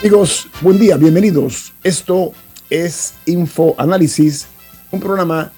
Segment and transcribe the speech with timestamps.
[0.00, 1.74] Amigos, buen día, bienvenidos.
[1.84, 2.32] Esto
[2.70, 4.46] es Info Análisis,
[4.90, 5.52] un programa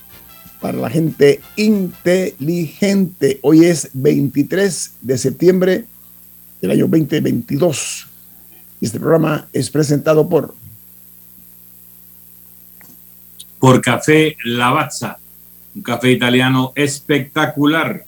[0.60, 3.38] para la gente inteligente.
[3.42, 5.84] Hoy es 23 de septiembre
[6.60, 8.09] del año 2022.
[8.80, 10.56] Este programa es presentado por
[13.61, 15.19] por Café Lavazza,
[15.77, 18.05] un café italiano espectacular.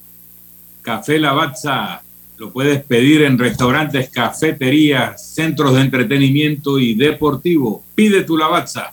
[0.83, 2.03] Café Lavazza
[2.37, 7.85] lo puedes pedir en restaurantes, cafeterías, centros de entretenimiento y deportivo.
[7.95, 8.93] Pide tu Lavazza.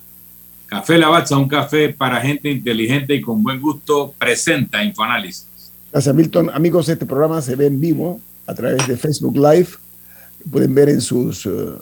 [0.68, 5.48] Café Lavazza, un café para gente inteligente y con buen gusto, presenta Infoanálisis.
[5.92, 6.50] Gracias, Milton.
[6.54, 9.68] Amigos, este programa se ve en vivo a través de Facebook Live.
[10.50, 11.82] pueden ver en sus uh,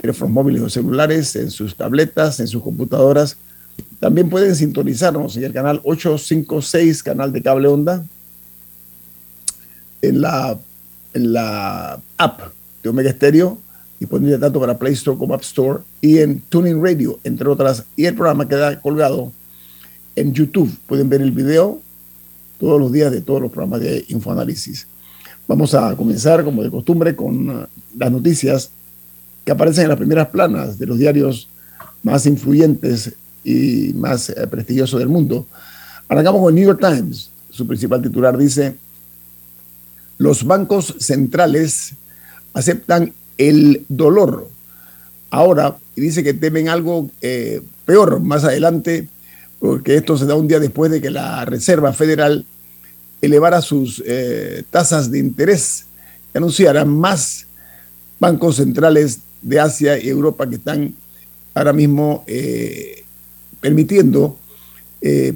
[0.00, 3.36] teléfonos móviles o celulares, en sus tabletas, en sus computadoras.
[4.00, 8.06] También pueden sintonizarnos en el canal 856, canal de cable onda,
[10.02, 10.58] en la,
[11.14, 12.40] en la app
[12.82, 13.58] de Omega Stereo,
[13.98, 17.84] disponible tanto para Play Store como App Store, y en Tuning Radio, entre otras.
[17.96, 19.32] Y el programa queda colgado
[20.14, 20.70] en YouTube.
[20.86, 21.80] Pueden ver el video
[22.58, 24.86] todos los días de todos los programas de Infoanálisis.
[25.48, 28.70] Vamos a comenzar, como de costumbre, con uh, las noticias
[29.44, 31.48] que aparecen en las primeras planas de los diarios
[32.02, 33.12] más influyentes
[33.44, 35.46] y más eh, prestigiosos del mundo.
[36.08, 37.30] Arrancamos con el New York Times.
[37.50, 38.76] Su principal titular dice,
[40.18, 41.94] los bancos centrales
[42.54, 44.48] aceptan el dolor.
[45.30, 49.08] Ahora, dice que temen algo eh, peor más adelante,
[49.58, 52.44] porque esto se da un día después de que la Reserva Federal
[53.20, 55.86] elevara sus eh, tasas de interés
[56.34, 57.46] y anunciara más
[58.18, 60.94] bancos centrales de Asia y Europa que están
[61.54, 63.04] ahora mismo eh,
[63.60, 64.38] permitiendo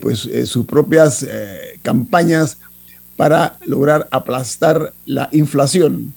[0.00, 1.24] pues, sus propias
[1.82, 2.58] campañas
[3.20, 6.14] para lograr aplastar la inflación.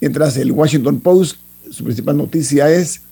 [0.00, 1.36] Mientras el Washington Post,
[1.70, 3.02] su principal noticia es,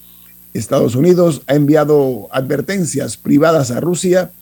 [0.53, 4.33] Estados Unidos ha enviado advertencias privadas a Rusia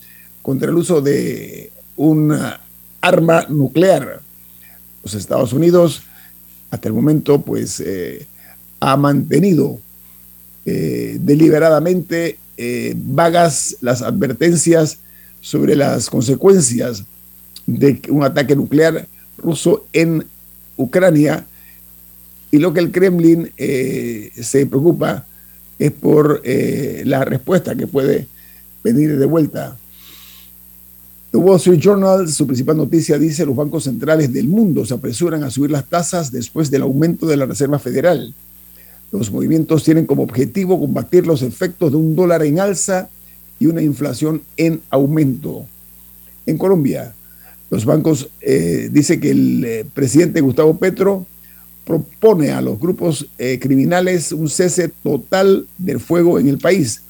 [0.40, 2.34] contra el uso de un
[3.02, 4.22] arma nuclear.
[5.04, 6.04] Los Estados Unidos
[6.70, 8.26] hasta el momento pues eh,
[8.80, 9.80] ha mantenido
[10.64, 14.96] eh, deliberadamente eh, vagas las advertencias
[15.42, 17.04] sobre las consecuencias
[17.66, 19.06] de un ataque nuclear
[19.38, 20.24] ruso en
[20.76, 21.46] Ucrania.
[22.50, 25.26] Y lo que el Kremlin eh, se preocupa
[25.78, 28.26] es por eh, la respuesta que puede
[28.84, 29.76] venir de vuelta.
[31.30, 35.42] The Wall Street Journal, su principal noticia dice, los bancos centrales del mundo se apresuran
[35.42, 38.34] a subir las tasas después del aumento de la Reserva Federal.
[39.10, 43.08] Los movimientos tienen como objetivo combatir los efectos de un dólar en alza
[43.58, 45.64] y una inflación en aumento.
[46.44, 47.14] En Colombia,
[47.72, 51.24] los bancos, eh, dice que el eh, presidente Gustavo Petro
[51.86, 57.00] propone a los grupos eh, criminales un cese total del fuego en el país.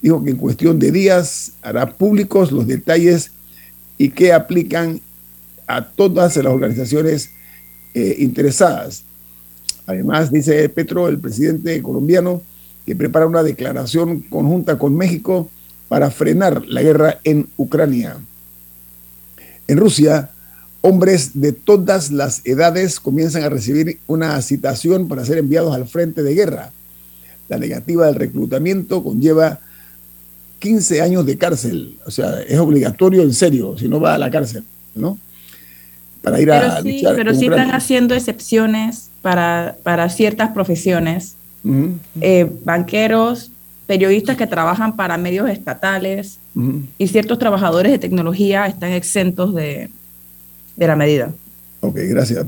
[0.00, 3.32] Dijo que en cuestión de días hará públicos los detalles
[3.98, 5.02] y que aplican
[5.66, 7.30] a todas las organizaciones
[7.94, 9.02] interesadas.
[9.84, 12.40] Además, dice Petro, el presidente colombiano,
[12.86, 15.50] que prepara una declaración conjunta con México
[15.88, 18.16] para frenar la guerra en Ucrania.
[19.68, 20.30] En Rusia,
[20.80, 26.22] hombres de todas las edades comienzan a recibir una citación para ser enviados al frente
[26.22, 26.72] de guerra.
[27.48, 29.60] La negativa del reclutamiento conlleva
[30.58, 34.30] 15 años de cárcel, o sea, es obligatorio en serio, si no va a la
[34.30, 34.64] cárcel,
[34.94, 35.18] ¿no?
[36.22, 41.36] Para ir a sí, Pero sí están haciendo excepciones para, ciertas profesiones.
[42.20, 43.50] Eh, banqueros,
[43.86, 46.38] periodistas que trabajan para medios estatales
[46.98, 49.90] y ciertos trabajadores de tecnología están exentos de,
[50.76, 51.32] la medida.
[51.80, 52.46] Ok, gracias.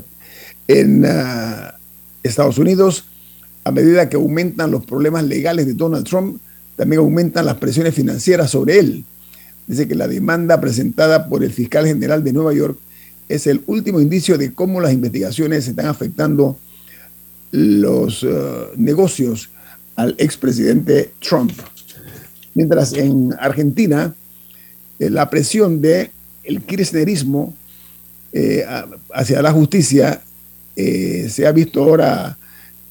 [0.67, 1.75] En ah,
[2.23, 3.05] Estados Unidos,
[3.63, 6.41] a medida que aumentan los problemas legales de Donald Trump,
[6.77, 9.05] también aumentan las presiones financieras sobre él.
[9.67, 12.79] Dice que la demanda presentada por el fiscal general de Nueva York
[13.29, 16.59] es el último indicio de cómo las investigaciones están afectando
[17.53, 19.51] los ah, negocios
[19.95, 21.53] al expresidente Trump.
[22.55, 24.15] Mientras en Argentina,
[24.99, 26.11] eh, la presión del
[26.45, 27.55] el kirchnerismo
[28.33, 28.65] eh,
[29.13, 30.23] hacia la justicia
[30.77, 32.39] eh, se ha visto ahora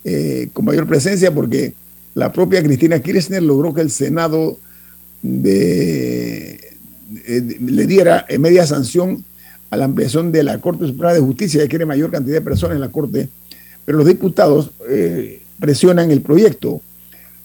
[0.04, 1.74] eh, con mayor presencia porque
[2.14, 4.58] la propia Cristina Kirchner logró que el Senado
[5.24, 6.60] le
[7.88, 9.24] diera media sanción
[9.70, 12.76] a la ampliación de la Corte Suprema de Justicia, que quiere mayor cantidad de personas
[12.76, 13.30] en la Corte,
[13.86, 14.72] pero los diputados
[15.60, 16.82] presionan el proyecto.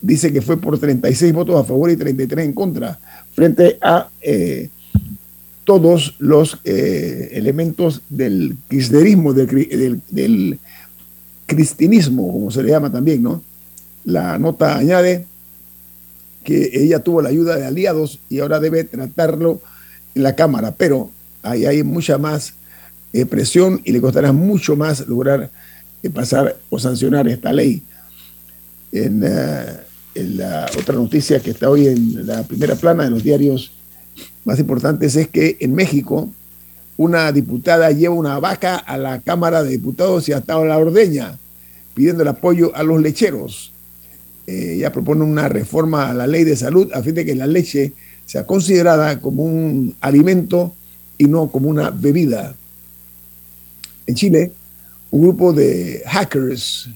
[0.04, 2.98] Dice que fue por 36 votos a favor y 33 en contra,
[3.32, 4.08] frente a
[5.64, 10.58] todos los eh, elementos del kirchnerismo, del,
[11.46, 13.42] cristinismo, como se le llama también, ¿no?
[14.04, 15.26] La nota añade
[16.42, 19.60] que ella tuvo la ayuda de aliados y ahora debe tratarlo
[20.14, 21.10] en la Cámara, pero
[21.42, 22.54] ahí hay mucha más
[23.12, 25.50] eh, presión y le costará mucho más lograr
[26.02, 27.82] eh, pasar o sancionar esta ley.
[28.92, 29.22] En,
[30.14, 33.72] la otra noticia que está hoy en la primera plana de los diarios
[34.44, 36.30] más importantes es que en México
[36.96, 41.36] una diputada lleva una vaca a la Cámara de Diputados y hasta la ordeña,
[41.94, 43.72] pidiendo el apoyo a los lecheros.
[44.46, 47.46] Eh, ella propone una reforma a la ley de salud a fin de que la
[47.46, 47.92] leche
[48.26, 50.74] sea considerada como un alimento
[51.18, 52.54] y no como una bebida.
[54.06, 54.52] En Chile,
[55.10, 56.90] un grupo de hackers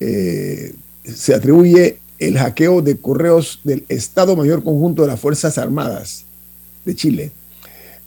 [0.00, 6.24] eh, se atribuye el hackeo de correos del Estado Mayor Conjunto de las Fuerzas Armadas
[6.84, 7.32] de Chile.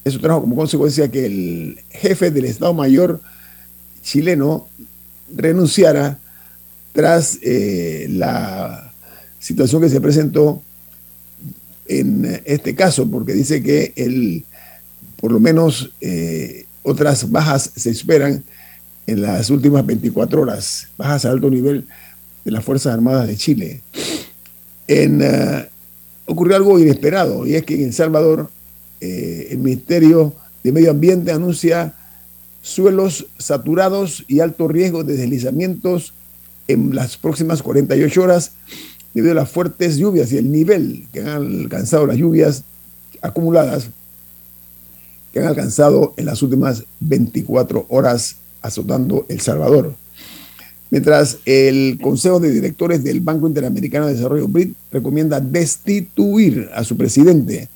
[0.03, 3.19] Eso trajo como consecuencia que el jefe del Estado Mayor
[4.03, 4.67] chileno
[5.33, 6.19] renunciara
[6.93, 8.93] tras eh, la
[9.39, 10.61] situación que se presentó
[11.87, 14.43] en este caso, porque dice que el,
[15.17, 18.43] por lo menos eh, otras bajas se esperan
[19.07, 21.85] en las últimas 24 horas, bajas a alto nivel
[22.45, 23.81] de las Fuerzas Armadas de Chile.
[24.87, 25.67] Eh,
[26.25, 28.49] ocurrió algo inesperado y es que en El Salvador
[29.01, 30.33] eh, el Ministerio
[30.63, 31.93] de Medio Ambiente anuncia
[32.61, 36.13] suelos saturados y alto riesgo de deslizamientos
[36.67, 38.53] en las próximas 48 horas
[39.13, 42.63] debido a las fuertes lluvias y el nivel que han alcanzado las lluvias
[43.21, 43.89] acumuladas
[45.31, 49.93] que han alcanzado en las últimas 24 horas azotando El Salvador.
[50.91, 56.95] Mientras el Consejo de Directores del Banco Interamericano de Desarrollo BRIT recomienda destituir a su
[56.95, 57.67] presidente.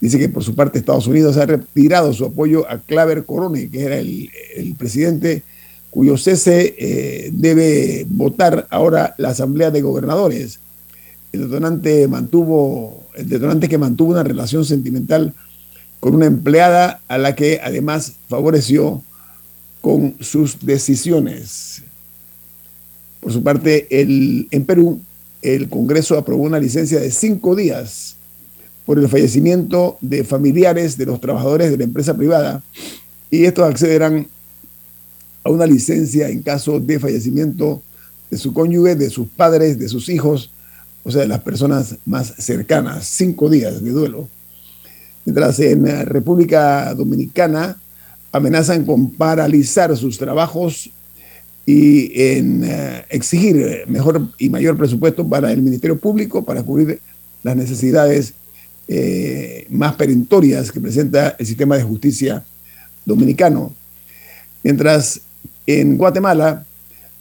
[0.00, 3.82] Dice que por su parte Estados Unidos ha retirado su apoyo a Claver Corone, que
[3.82, 4.30] era el,
[4.78, 5.42] presidente
[5.90, 10.60] cuyo cese eh, debe votar ahora la Asamblea de Gobernadores.
[11.32, 15.34] El detonante, mantuvo, el detonante que mantuvo una relación sentimental
[16.00, 19.02] con una empleada a la que además favoreció
[19.80, 21.82] con sus decisiones.
[23.20, 25.00] Por su parte, en Perú,
[25.42, 28.16] el Congreso aprobó una licencia de cinco días
[28.86, 32.62] por el fallecimiento de familiares de los trabajadores de la empresa privada
[33.30, 34.26] y estos accederán
[35.44, 37.82] a una licencia en caso de fallecimiento
[38.30, 40.50] de su cónyuge, de sus padres, de sus hijos,
[41.04, 43.06] o sea, de las personas más cercanas.
[43.06, 44.28] Cinco días de duelo.
[45.24, 47.76] Mientras en República Dominicana
[48.32, 50.90] amenazan con paralizar sus trabajos
[51.70, 56.98] y en eh, exigir mejor y mayor presupuesto para el Ministerio Público para cubrir
[57.42, 58.32] las necesidades
[58.88, 62.42] eh, más perentorias que presenta el sistema de justicia
[63.04, 63.74] dominicano.
[64.62, 65.20] Mientras
[65.66, 66.64] en Guatemala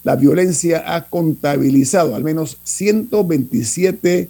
[0.05, 4.29] la violencia ha contabilizado al menos 127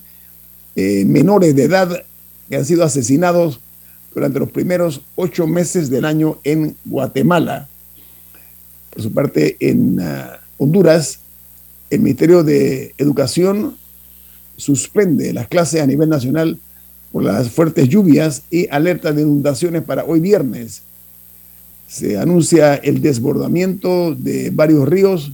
[0.75, 2.03] eh, menores de edad
[2.49, 3.59] que han sido asesinados
[4.15, 7.69] durante los primeros ocho meses del año en Guatemala.
[8.97, 11.19] Por su parte, en ah, Honduras,
[11.91, 13.77] el Ministerio de Educación
[14.55, 16.57] suspende las clases a nivel nacional
[17.11, 20.81] por las fuertes lluvias y alerta de inundaciones para hoy viernes.
[21.87, 25.31] Se anuncia el desbordamiento de varios ríos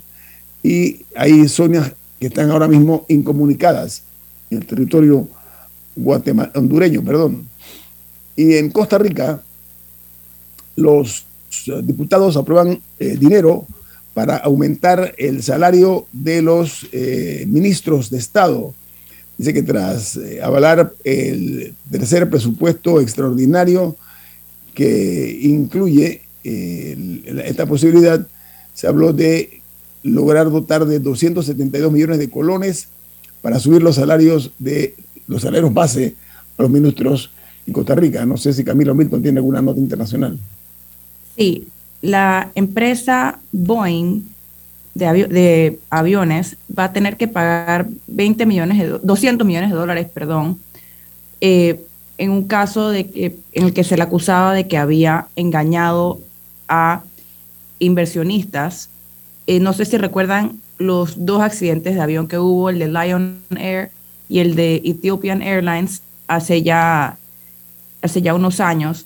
[0.62, 4.04] y hay zonas que están ahora mismo incomunicadas
[4.50, 5.26] en el territorio
[6.54, 7.02] hondureño.
[7.02, 7.48] Perdón.
[8.36, 9.42] Y en Costa Rica,
[10.76, 11.28] los
[11.84, 13.66] diputados aprueban eh, dinero
[14.14, 18.74] para aumentar el salario de los eh, ministros de Estado.
[19.38, 23.96] Dice que tras eh, avalar el tercer presupuesto extraordinario
[24.74, 28.28] que incluye esta posibilidad,
[28.74, 29.62] se habló de
[30.04, 32.90] lograr dotar de 272 millones de colones
[33.42, 34.96] para subir los salarios de
[35.28, 36.16] los salarios base
[36.58, 37.32] a los ministros
[37.66, 38.26] en Costa Rica.
[38.26, 40.38] No sé si Camilo Milton tiene alguna nota internacional.
[41.38, 41.68] Sí,
[42.02, 44.24] la empresa Boeing
[44.94, 50.60] de, aviones va a tener que pagar 20 millones de, 200 millones de dólares, perdón,
[51.42, 51.82] eh,
[52.18, 56.20] en un caso de que, en el que se le acusaba de que había engañado
[56.68, 57.02] a
[57.80, 58.90] inversionistas.
[59.48, 63.40] Eh, no sé si recuerdan los dos accidentes de avión que hubo, el de Lion
[63.58, 63.92] Air
[64.30, 67.18] y el de Ethiopian Airlines, hace ya,
[68.02, 69.06] hace ya unos años,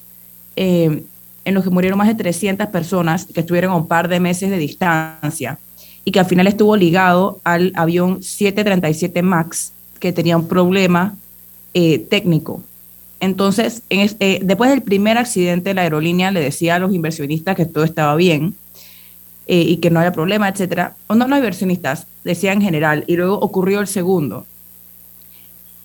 [0.55, 1.03] eh,
[1.47, 4.49] en los que murieron más de 300 personas que estuvieron a un par de meses
[4.49, 5.57] de distancia
[6.03, 11.15] y que al final estuvo ligado al avión 737 MAX, que tenía un problema
[11.73, 12.61] eh, técnico.
[13.21, 17.85] Entonces, eh, después del primer accidente, la aerolínea le decía a los inversionistas que todo
[17.85, 18.53] estaba bien
[19.49, 20.97] y que no había problema, etcétera.
[21.07, 23.05] O no los inversionistas, decía en general.
[23.07, 24.45] Y luego ocurrió el segundo.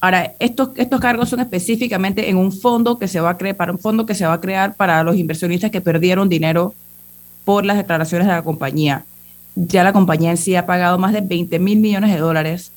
[0.03, 3.71] Ahora, estos, estos cargos son específicamente en un fondo que se va a crear, para
[3.71, 6.75] un fondo que se va a crear para los inversionistas que perdieron dinero
[7.45, 9.05] por las declaraciones de la compañía.
[9.55, 12.73] Ya la compañía en sí ha pagado más de 20 mil millones de dólares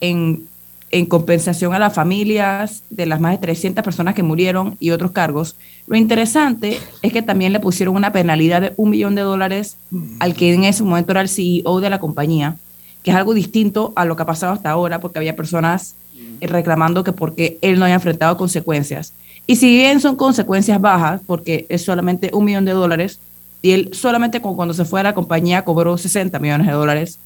[0.00, 0.46] en,
[0.92, 5.10] en compensación a las familias de las más de 300 personas que murieron y otros
[5.10, 5.56] cargos.
[5.88, 9.78] Lo interesante es que también le pusieron una penalidad de un millón de dólares
[10.20, 12.54] al que en ese momento era el CEO de la compañía,
[13.02, 15.96] que es algo distinto a lo que ha pasado hasta ahora, porque había personas
[16.40, 19.12] reclamando que porque él no haya enfrentado consecuencias.
[19.46, 23.18] Y si bien son consecuencias bajas, porque es solamente un millón de dólares,
[23.62, 27.18] y él solamente cuando se fue a la compañía cobró 60 millones de dólares,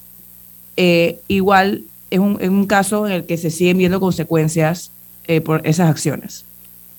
[0.77, 4.91] eh, igual es un, un, caso en el que se siguen viendo consecuencias
[5.27, 6.45] eh, por esas acciones.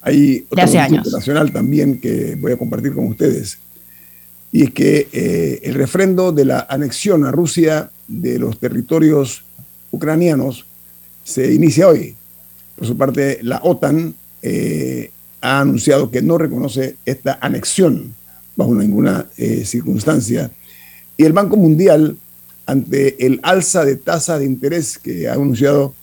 [0.02, 3.58] Hay otro internacional también que voy a compartir con ustedes,
[4.52, 9.44] y es que eh, el refrendo de la anexión a Rusia de los territorios
[9.92, 10.66] ucranianos
[11.24, 12.16] se inicia hoy.
[12.76, 15.12] Por su parte, la OTAN eh,
[15.42, 18.16] ha anunciado que no reconoce esta anexión
[18.56, 20.52] bajo ninguna eh, circunstancia.
[21.18, 22.18] Y el Banco Mundial,
[22.66, 25.94] ante el alza de tasa de interés que ha anunciado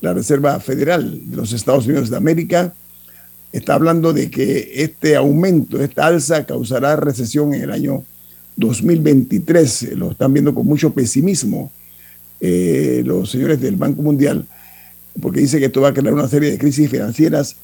[0.00, 2.74] la Reserva Federal de los Estados Unidos de América,
[3.52, 8.04] está hablando de que este aumento, esta alza causará recesión en el año
[8.56, 9.94] 2023.
[9.96, 11.70] Lo están viendo con mucho pesimismo
[12.40, 14.46] eh, los señores del Banco Mundial
[15.20, 17.56] porque dice que esto va a crear una serie de crisis financieras,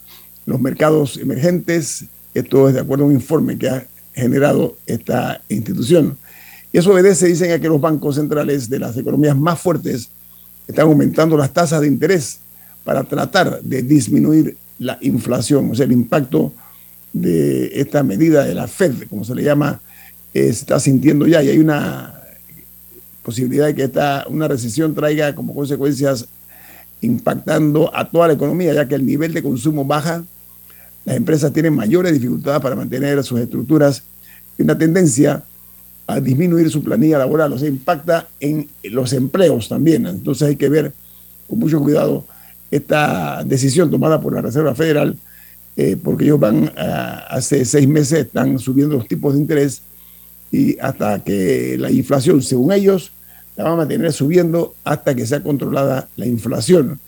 [0.46, 6.16] los mercados emergentes, esto es de acuerdo a un informe que ha generado esta institución.
[6.72, 10.08] Y eso obedece, dicen, a que los bancos centrales de las economías más fuertes
[10.66, 12.38] están aumentando las tasas de interés
[12.84, 16.52] para tratar de disminuir la inflación, o sea, el impacto
[17.12, 19.80] de esta medida de la Fed, como se le llama,
[20.32, 22.14] se está sintiendo ya y hay una
[23.22, 26.26] posibilidad de que esta, una recesión traiga como consecuencias
[27.02, 30.24] impactando a toda la economía, ya que el nivel de consumo baja,
[31.04, 34.02] las empresas tienen mayores dificultades para mantener sus estructuras
[34.56, 35.42] y una tendencia
[36.06, 40.06] a disminuir su planilla laboral, o sea, impacta en los empleos también.
[40.06, 40.92] Entonces hay que ver
[41.48, 42.24] con mucho cuidado
[42.70, 45.16] esta decisión tomada por la Reserva Federal,
[45.76, 49.82] eh, porque ellos van, hace seis meses están subiendo los tipos de interés
[50.50, 53.10] y hasta que la inflación, según ellos,
[53.56, 56.98] la van a mantener subiendo hasta que sea controlada la inflación.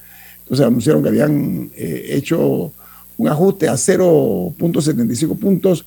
[0.42, 2.72] Entonces anunciaron que habían eh, hecho
[3.16, 5.86] un ajuste a 0.75 puntos,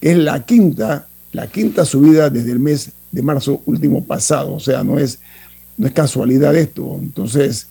[0.00, 4.54] que es la quinta, la quinta subida desde el mes de marzo último pasado.
[4.54, 5.18] O sea, no es,
[5.76, 6.96] no es casualidad esto.
[7.00, 7.68] Entonces,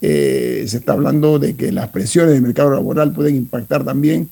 [0.00, 4.28] eh, se está hablando de que las presiones del mercado laboral pueden impactar también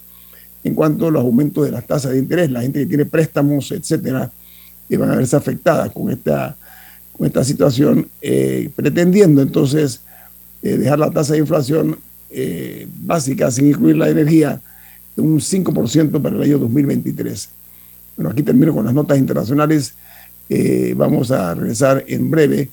[0.65, 2.51] en cuanto a los aumentos de las tasas de interés.
[2.51, 4.31] La gente que tiene préstamos, etcétera,
[4.89, 6.57] que van a verse afectadas con esta
[7.19, 10.01] con esta situación, eh, pretendiendo entonces
[10.63, 11.99] eh, dejar la tasa de inflación
[12.31, 14.63] eh, básica, sin incluir la energía,
[15.17, 17.49] de un 5% para el año 2023.
[18.17, 19.95] Bueno, aquí termino con las notas internacionales.
[20.95, 22.71] vamos a regresar en breve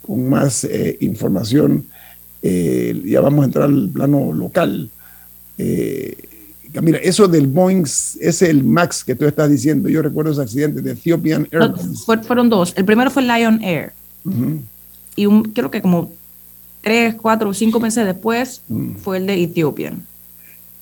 [0.00, 0.66] con más
[1.00, 1.84] información.
[2.42, 4.90] ya vamos a entrar al plano local.
[6.82, 9.88] Mira, eso del Boeing es el MAX que tú estás diciendo.
[9.88, 12.04] Yo recuerdo ese accidente de Ethiopian Airlines.
[12.26, 12.72] fueron dos.
[12.76, 13.92] El primero fue Lion Air.
[15.16, 16.12] Y un, creo que como
[16.82, 18.62] tres, cuatro o cinco meses después
[19.02, 20.04] fue el de Ethiopian.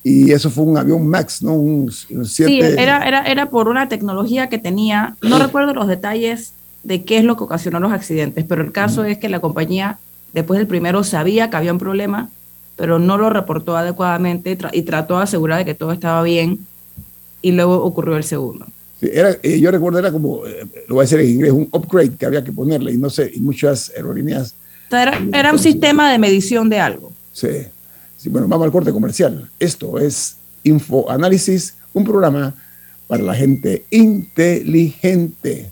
[0.03, 1.53] Y eso fue un avión MAX, ¿no?
[1.53, 5.15] Un, Sí, era, era, era por una tecnología que tenía.
[5.21, 6.53] No recuerdo los detalles
[6.83, 9.99] de qué es lo que ocasionó los accidentes, pero el caso es que la compañía,
[10.33, 12.29] después del primero, sabía que había un problema
[12.77, 16.59] pero no lo reportó adecuadamente y, trató de asegurar de que todo estaba bien
[17.41, 18.65] y luego ocurrió el segundo.
[19.01, 22.15] era, eh, yo recuerdo, era como, eh, lo voy a decir en inglés, un upgrade
[22.15, 24.55] que había que ponerle y no sé, y muchas aerolíneas.
[24.91, 27.11] Era, era un sistema de medición de algo.
[27.33, 27.49] Sí.
[28.15, 28.29] sí.
[28.29, 29.49] Bueno, vamos al corte comercial.
[29.59, 32.53] Esto es Info Análisis, un programa
[33.07, 35.71] para la gente inteligente.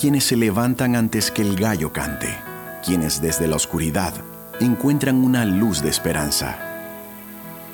[0.00, 2.34] Quienes se levantan antes que el gallo cante,
[2.84, 4.14] quienes desde la oscuridad
[4.60, 6.70] encuentran una luz de esperanza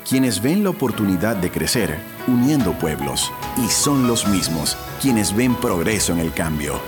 [0.07, 6.13] quienes ven la oportunidad de crecer uniendo pueblos y son los mismos quienes ven progreso
[6.13, 6.79] en el cambio.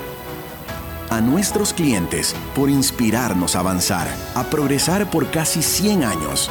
[1.09, 6.49] A nuestros clientes por inspirarnos a avanzar, a progresar por casi 100 años.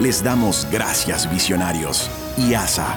[0.00, 2.96] Les damos gracias visionarios y ASA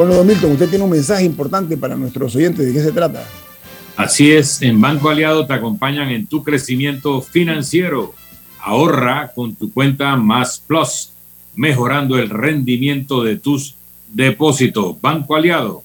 [0.00, 2.64] Bueno, don Milton, usted tiene un mensaje importante para nuestros oyentes.
[2.64, 3.22] ¿De qué se trata?
[3.96, 8.14] Así es, en Banco Aliado te acompañan en tu crecimiento financiero.
[8.60, 11.10] Ahorra con tu cuenta Más Plus,
[11.54, 13.74] mejorando el rendimiento de tus
[14.08, 14.98] depósitos.
[15.02, 15.82] Banco Aliado,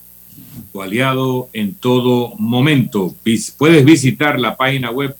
[0.72, 3.14] tu aliado en todo momento.
[3.58, 5.14] Puedes visitar la página web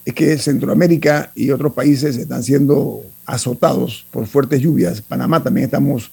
[0.04, 5.00] Es que Centroamérica y otros países están siendo azotados por fuertes lluvias.
[5.00, 6.10] Panamá también estamos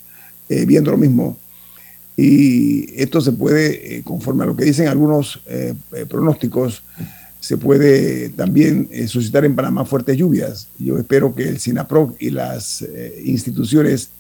[0.48, 1.38] eh, viendo lo mismo.
[2.16, 5.42] Y esto se puede, conforme a lo que dicen algunos
[6.08, 6.84] pronósticos,
[7.44, 10.70] se puede también eh, suscitar en Panamá fuertes lluvias.
[10.80, 14.12] Yo espero que el SINAPROC y las eh, instituciones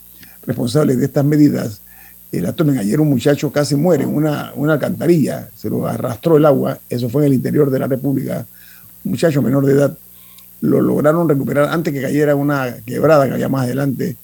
[0.45, 1.79] responsables de estas medidas
[2.33, 2.77] eh, la tomen.
[2.79, 7.07] Ayer un muchacho casi muere en una, una alcantarilla, se lo arrastró el agua, eso
[7.07, 8.45] fue en el interior de la República,
[9.05, 9.97] un muchacho menor de edad,
[10.59, 14.17] lo lograron recuperar antes que cayera una quebrada que había más adelante.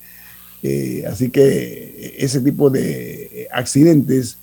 [1.10, 4.40] así que ese tipo de accidentes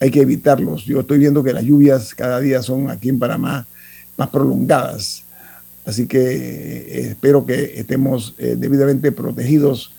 [0.00, 0.86] hay que evitarlos.
[0.86, 3.66] Yo estoy viendo que las lluvias cada día son aquí en Panamá
[4.16, 5.24] más prolongadas.
[5.84, 9.92] Así que eh, espero que estemos eh, debidamente protegidos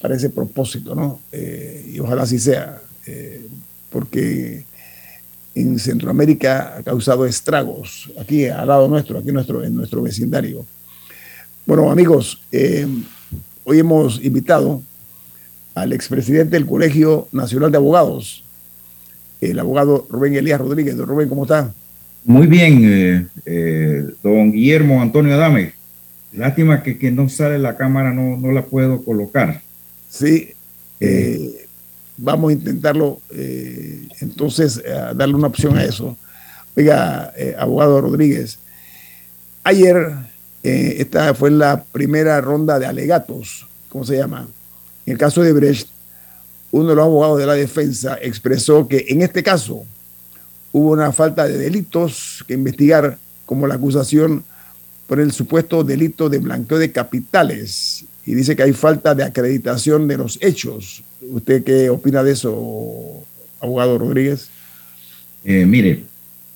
[0.00, 1.20] para ese propósito, ¿no?
[1.32, 2.80] Eh, y ojalá así sea,
[3.90, 4.64] porque
[5.54, 10.64] en Centroamérica ha causado estragos, aquí al lado nuestro, aquí nuestro, en nuestro vecindario.
[11.66, 12.40] Bueno, amigos,
[13.64, 14.82] hoy hemos invitado
[15.74, 18.44] al expresidente del Colegio Nacional de Abogados,
[19.40, 20.96] el abogado Rubén Elías Rodríguez.
[20.96, 21.72] Rubén, ¿cómo está?
[22.24, 25.74] Muy bien, eh, eh, don Guillermo Antonio Adame.
[26.32, 29.60] Lástima que, que no sale la cámara, no, no la puedo colocar.
[30.08, 30.54] Sí,
[31.00, 31.66] eh,
[32.16, 33.20] vamos a intentarlo,
[34.20, 34.82] entonces,
[35.14, 36.16] darle una opción a eso.
[36.76, 38.58] Oiga, abogado Rodríguez,
[39.62, 40.12] ayer
[40.62, 44.48] esta fue la primera ronda de alegatos, ¿cómo se llama?
[45.06, 45.88] En el caso de Brecht,
[46.70, 49.84] uno de los abogados de la defensa expresó que en este caso,
[50.74, 54.42] hubo una falta de delitos que investigar, como la acusación
[55.06, 58.04] por el supuesto delito de blanqueo de capitales.
[58.26, 61.04] Y dice que hay falta de acreditación de los hechos.
[61.22, 63.22] ¿Usted qué opina de eso,
[63.60, 64.48] abogado Rodríguez?
[65.44, 66.02] Eh, mire,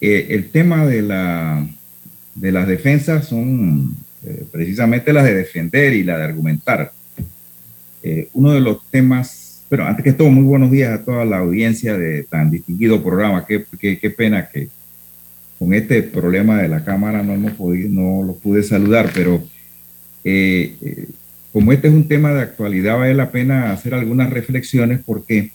[0.01, 1.65] eh, el tema de, la,
[2.35, 6.93] de las defensas son eh, precisamente las de defender y la de argumentar.
[8.33, 11.97] uno de los temas pero antes que todo, muy buenos días a toda la audiencia
[11.97, 13.47] de tan distinguido programa.
[13.47, 14.69] Qué, qué, qué pena que,
[15.59, 19.43] con este problema de la cámara no, hemos no los pude saludar, pero
[20.23, 21.09] eh, eh,
[21.53, 25.51] como este es un tema de actualidad, vale la pena hacer algunas reflexiones porque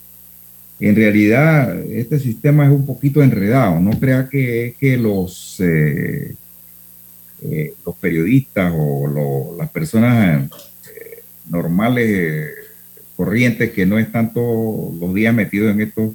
[0.80, 3.80] en realidad este sistema es un poquito enredado.
[3.80, 6.36] No crea que, que los, eh,
[7.86, 10.50] los periodistas o las personas
[11.50, 12.50] normales,
[13.16, 16.14] corrientes, que no están todos los días metidos en estos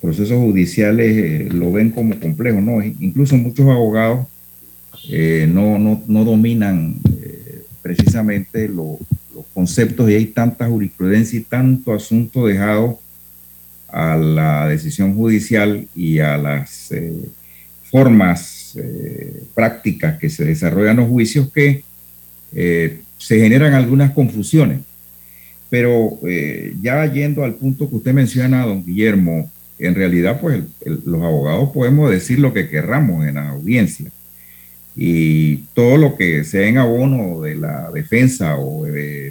[0.00, 2.82] procesos judiciales eh, lo ven como complejo, ¿no?
[2.82, 4.26] Incluso muchos abogados
[5.08, 8.98] eh, no, no, no, dominan eh, precisamente los
[9.54, 12.98] conceptos y hay tanta jurisprudencia y tanto asunto dejado
[13.88, 16.90] a la decisión judicial y a las
[17.90, 18.78] formas
[19.52, 21.82] prácticas que se desarrollan los juicios que
[23.18, 24.78] se generan algunas confusiones.
[25.70, 26.18] Pero
[26.82, 32.10] ya yendo al punto que usted menciona, don Guillermo, en realidad, pues los abogados podemos
[32.10, 34.10] decir lo que querramos en la audiencia.
[34.96, 38.84] Y todo lo que sea en abono de la defensa o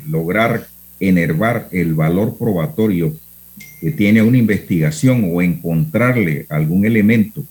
[0.08, 0.66] lograr
[1.00, 3.14] enervar el valor probatorio
[3.82, 7.44] que tiene una investigación o encontrarle algún elemento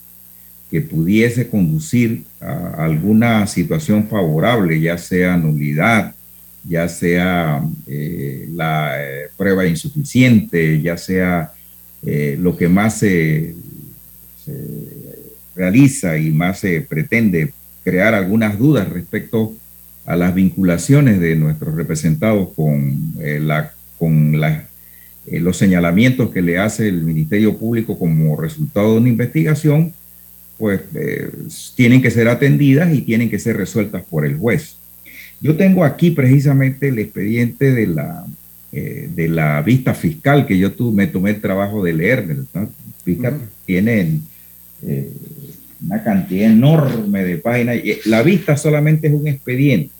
[0.70, 6.14] que pudiese conducir a alguna situación favorable, ya sea nulidad,
[6.68, 11.52] ya sea eh, la eh, prueba insuficiente, ya sea
[12.04, 13.54] eh, lo que más se,
[15.54, 17.52] realiza y más se pretende
[17.82, 19.54] crear algunas dudas respecto
[20.06, 24.40] a las vinculaciones de nuestros representados con, la, con
[25.26, 29.92] los señalamientos que le hace el Ministerio Público como resultado de una investigación,
[30.56, 30.80] pues
[31.74, 34.77] tienen que ser atendidas y tienen que ser resueltas por el juez.
[35.40, 38.26] Yo tengo aquí precisamente el expediente de la
[38.70, 42.36] eh, de la vista fiscal que yo me tomé el trabajo de leer.
[43.02, 44.20] Fiscal tiene
[44.82, 45.10] eh,
[45.82, 47.76] una cantidad enorme de páginas.
[47.76, 49.90] Eh, la vista solamente es un expediente.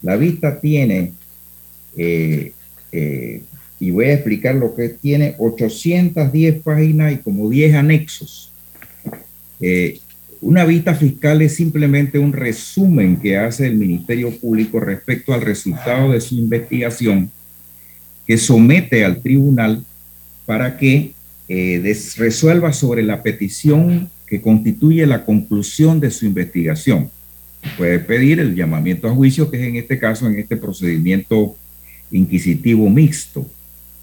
[0.00, 1.12] La vista tiene,
[1.94, 8.50] y voy a explicar lo que tiene, 810 páginas y como 10 anexos.
[10.42, 16.12] Una vista fiscal es simplemente un resumen que hace el Ministerio Público respecto al resultado
[16.12, 17.30] de su investigación
[18.26, 19.84] que somete al tribunal
[20.46, 21.12] para que
[21.48, 27.10] eh, resuelva sobre la petición que constituye la conclusión de su investigación.
[27.76, 31.56] Puede pedir el llamamiento a juicio, que es en este caso, en este procedimiento
[32.10, 33.46] inquisitivo mixto.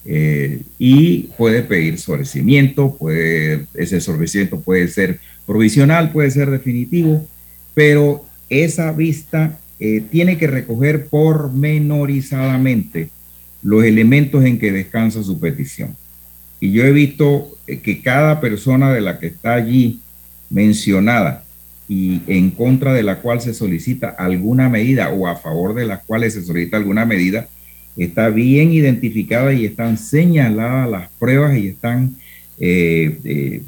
[0.09, 7.27] Eh, y puede pedir sobrecimiento, puede, ese sobrecimiento puede ser provisional, puede ser definitivo,
[7.73, 13.09] pero esa vista eh, tiene que recoger pormenorizadamente
[13.61, 15.97] los elementos en que descansa su petición.
[16.61, 19.99] Y yo he visto eh, que cada persona de la que está allí
[20.49, 21.43] mencionada
[21.89, 26.01] y en contra de la cual se solicita alguna medida o a favor de las
[26.03, 27.49] cuales se solicita alguna medida,
[27.97, 32.15] está bien identificada y están señaladas las pruebas y están
[32.59, 33.61] eh,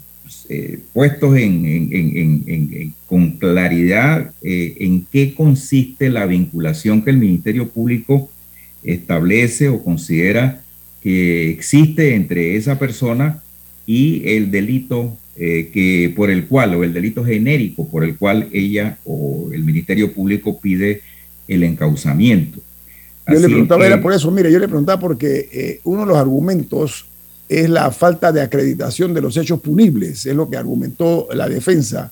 [0.50, 8.30] eh, puestos en, con claridad en qué consiste la vinculación que el Ministerio Público
[8.84, 10.62] establece o considera
[11.02, 13.42] que existe entre esa persona
[13.86, 18.50] y el delito eh, que por el cual o el delito genérico por el cual
[18.52, 21.02] ella o el Ministerio Público pide
[21.48, 22.62] el encauzamiento.
[23.32, 26.18] Yo le preguntaba, era por eso, mire, yo le preguntaba porque eh, uno de los
[26.18, 27.06] argumentos
[27.48, 32.12] es la falta de acreditación de los hechos punibles, es lo que argumentó la defensa.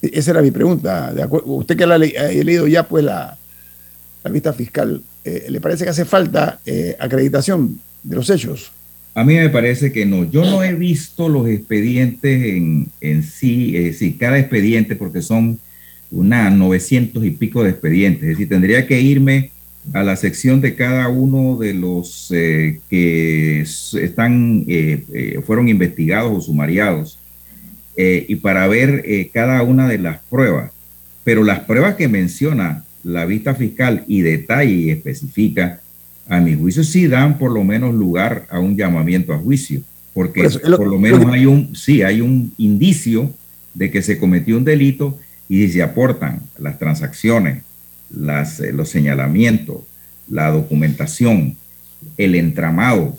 [0.00, 1.12] E-, esa era mi pregunta.
[1.44, 3.36] usted que la ha leído ya pues la,
[4.22, 8.70] la vista fiscal, eh, ¿le parece que hace falta eh, acreditación de los hechos?
[9.14, 10.30] A mí me parece que no.
[10.30, 15.58] Yo no he visto los expedientes en, en sí, es decir, cada expediente, porque son
[16.10, 18.22] unas 900 y pico de expedientes.
[18.22, 19.50] Es decir, tendría que irme
[19.92, 24.66] a la sección de cada uno de los eh, que están,
[25.44, 27.18] fueron investigados o sumariados
[27.96, 30.70] y para ver cada una de las pruebas.
[31.24, 35.80] Pero las pruebas que menciona la vista fiscal y detalla y especifica,
[36.28, 39.80] a mi juicio sí dan por lo menos lugar a un llamamiento a juicio,
[40.12, 43.32] porque por, lo, menos hay un, sí, hay un indicio
[43.74, 45.16] de que se cometió un delito
[45.48, 47.62] y se aportan las transacciones,
[48.10, 49.78] las, eh, los señalamientos,
[50.28, 51.56] la documentación,
[52.16, 53.16] el entramado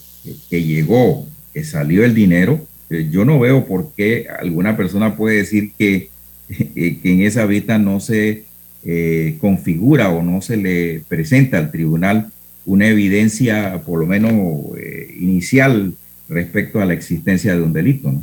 [0.50, 5.38] que, llegó, que salió el dinero, eh, yo no veo por qué alguna persona puede
[5.38, 6.10] decir que,
[6.48, 8.48] que en esa vista no se
[8.90, 12.32] eh, configura o no se le presenta al tribunal
[12.66, 14.32] una evidencia, por lo menos
[14.78, 15.94] eh, inicial,
[16.30, 18.14] respecto a la existencia de un delito.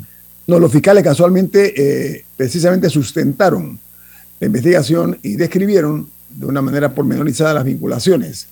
[0.46, 3.78] No, los fiscales casualmente eh, precisamente sustentaron
[4.40, 8.48] la investigación y describieron de una manera pormenorizada las vinculaciones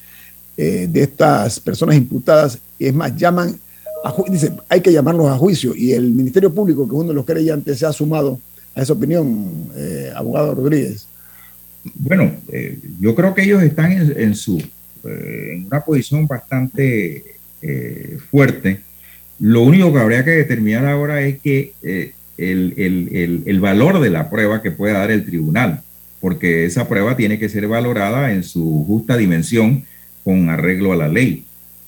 [0.57, 2.59] eh, de estas personas imputadas.
[2.79, 3.59] Es más, llaman,
[4.05, 5.75] a dice, hay que llamarlos a juicio.
[5.75, 8.39] Y el Ministerio Público, que es uno de los creyentes, se ha sumado
[8.75, 11.07] a esa opinión, eh, abogado Rodríguez.
[11.95, 14.63] Bueno, eh, yo creo que ellos están en, su,
[15.05, 17.25] en una posición bastante
[18.31, 18.81] fuerte.
[19.39, 24.29] Lo único que habría que determinar ahora es que el, el, el, valor de la
[24.29, 25.83] prueba que pueda dar el tribunal,
[26.23, 29.85] porque esa prueba tiene que ser valorada en su justa dimensión
[30.25, 31.45] con arreglo a la ley.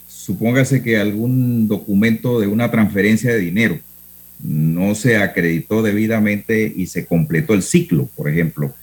[0.08, 3.78] Supóngase que algún documento de una transferencia de dinero
[4.42, 8.74] no se acreditó debidamente y se completó el ciclo, por ejemplo,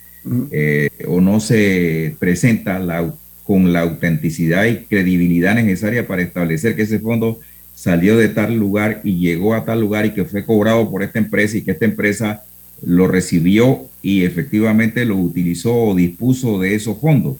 [0.51, 6.83] eh, o no se presenta la, con la autenticidad y credibilidad necesaria para establecer que
[6.83, 7.41] ese fondo
[7.75, 11.19] salió de tal lugar y llegó a tal lugar y que fue cobrado por esta
[11.19, 12.43] empresa y que esta empresa
[12.83, 17.37] lo recibió y efectivamente lo utilizó o dispuso de esos fondos.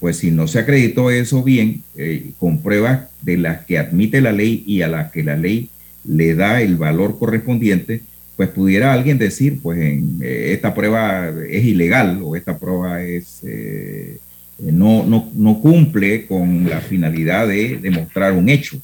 [0.00, 4.32] Pues si no se acreditó eso bien, eh, con pruebas de las que admite la
[4.32, 5.68] ley y a las que la ley
[6.04, 8.02] le da el valor correspondiente,
[8.36, 13.40] pues pudiera alguien decir, pues en, eh, esta prueba es ilegal o esta prueba es,
[13.42, 14.18] eh,
[14.60, 18.80] no, no, no cumple con la finalidad de demostrar un hecho.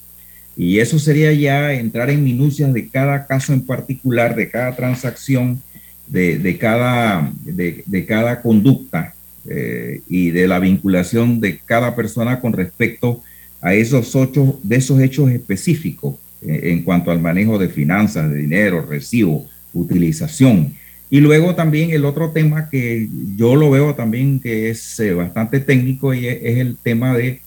[0.57, 5.61] Y eso sería ya entrar en minucias de cada caso en particular, de cada transacción,
[6.07, 9.13] de, cada, de, cada conducta
[9.47, 13.23] eh, y de la vinculación de cada persona con respecto
[13.61, 18.37] a esos ocho, de esos hechos específicos eh, en cuanto al manejo de finanzas, de
[18.37, 20.73] dinero, recibo, utilización.
[21.09, 25.59] Y luego también el otro tema que yo lo veo también que es eh, bastante
[25.59, 27.41] técnico y es el tema de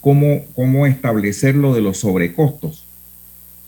[0.00, 2.84] cómo, cómo establecer lo de los sobrecostos,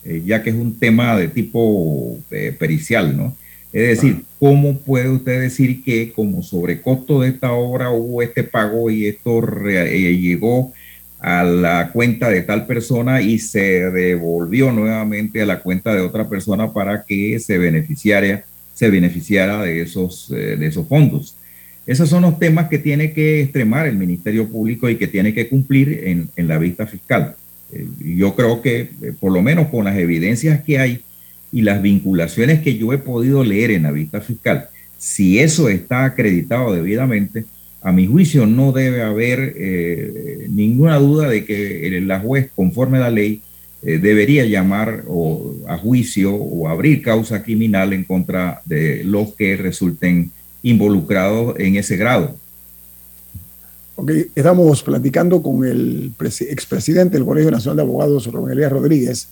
[0.03, 2.19] ya que es un tema de tipo
[2.57, 3.35] pericial, ¿no?
[3.71, 8.89] Es decir, ¿cómo puede usted decir que como sobrecosto de esta obra hubo este pago
[8.89, 10.73] y esto llegó
[11.19, 16.27] a la cuenta de tal persona y se devolvió nuevamente a la cuenta de otra
[16.27, 21.35] persona para que se beneficiara, se beneficiara de, esos, de esos fondos?
[21.89, 25.49] Esos son los temas que tiene que extremar el Ministerio Público y que tiene que
[25.49, 26.03] cumplir
[26.35, 27.35] en, la vista fiscal.
[27.73, 31.01] Eh, yo creo que, eh, por lo menos con las evidencias que hay
[31.51, 36.05] y las vinculaciones que yo he podido leer en la vista fiscal, si eso está
[36.05, 37.45] acreditado debidamente,
[37.81, 43.01] a mi juicio no debe haber eh, ninguna duda de que la juez, conforme a
[43.01, 43.41] la ley,
[43.81, 45.05] debería llamar
[45.69, 50.31] a juicio o abrir causa criminal en contra de los que resulten
[50.63, 52.35] involucrados en ese grado.
[53.95, 59.27] Ok, estamos platicando con el expresidente del Colegio Nacional de Abogados, Rubén Rodríguez,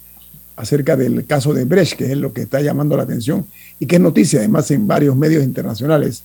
[0.58, 3.46] acerca del caso de Brecht, que es lo que está llamando la atención
[3.80, 6.24] y que es noticia además en varios medios internacionales,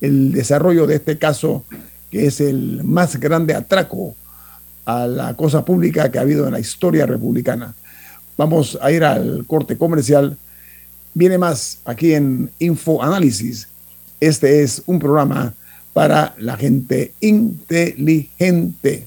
[0.00, 1.64] el desarrollo de este caso
[2.10, 4.14] que es el más grande atraco
[4.84, 7.74] a la cosa pública que ha habido en la historia republicana.
[8.36, 10.36] Vamos a ir al corte comercial.
[11.14, 13.68] Viene más aquí en Info Análisis
[14.20, 15.54] este es un programa
[15.92, 19.06] para la gente inteligente.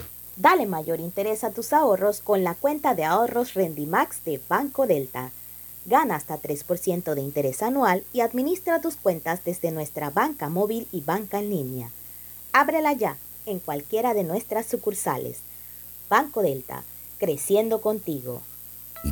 [0.41, 5.29] Dale mayor interés a tus ahorros con la cuenta de ahorros Rendimax de Banco Delta.
[5.85, 11.01] Gana hasta 3% de interés anual y administra tus cuentas desde nuestra banca móvil y
[11.01, 11.91] banca en línea.
[12.53, 15.41] Ábrela ya en cualquiera de nuestras sucursales.
[16.09, 16.83] Banco Delta,
[17.19, 18.41] creciendo contigo.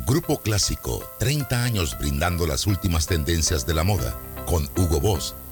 [0.08, 4.18] Grupo Clásico, 30 años brindando las últimas tendencias de la moda.
[4.46, 5.36] Con Hugo Boss,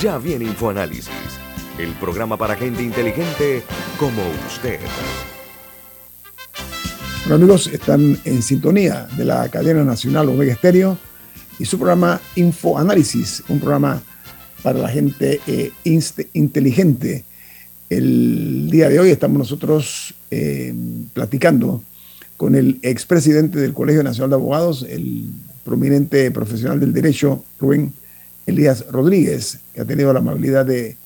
[0.00, 1.10] Ya viene Infoanálisis,
[1.76, 3.64] el programa para gente inteligente
[3.98, 4.78] como usted.
[7.22, 10.96] Bueno, amigos, están en sintonía de la cadena nacional Omega Estéreo
[11.58, 14.00] y su programa Infoanálisis, un programa
[14.62, 15.72] para la gente eh,
[16.32, 17.24] inteligente.
[17.90, 20.74] El día de hoy estamos nosotros eh,
[21.12, 21.82] platicando
[22.36, 25.28] con el expresidente del Colegio Nacional de Abogados, el
[25.64, 27.92] prominente profesional del derecho, Rubén
[28.48, 30.96] Elías Rodríguez, que ha tenido la amabilidad de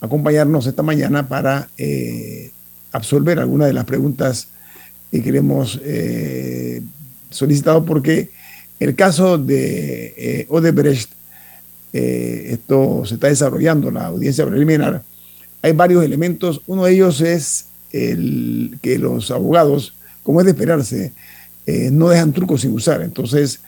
[0.00, 2.50] acompañarnos esta mañana para eh,
[2.92, 4.48] absolver algunas de las preguntas
[5.10, 5.80] que queremos
[7.30, 8.30] solicitado porque
[8.80, 11.10] el caso de Odebrecht
[11.98, 15.02] eh, esto se está desarrollando, la audiencia preliminar,
[15.62, 16.60] hay varios elementos.
[16.66, 21.12] Uno de ellos es el que los abogados, como es de esperarse,
[21.64, 23.00] eh, no dejan trucos sin usar.
[23.00, 23.60] Entonces,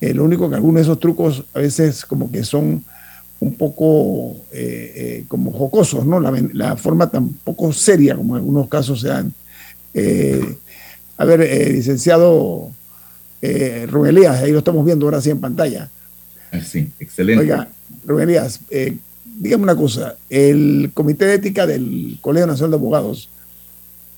[0.00, 2.84] eh, lo único que algunos de esos trucos a veces como que son
[3.40, 4.36] un poco
[5.28, 6.20] como jocosos, ¿no?
[6.20, 9.32] La, forma tan poco seria como en algunos casos se dan.
[11.16, 12.70] a ver, licenciado
[13.40, 15.88] Rubén Elías, ahí lo estamos viendo ahora sí en pantalla.
[16.62, 17.42] Sí, excelente.
[17.42, 17.68] Oiga,
[18.04, 18.30] Rubén
[18.70, 23.30] eh, dígame una cosa, el Comité de Ética del Colegio Nacional de Abogados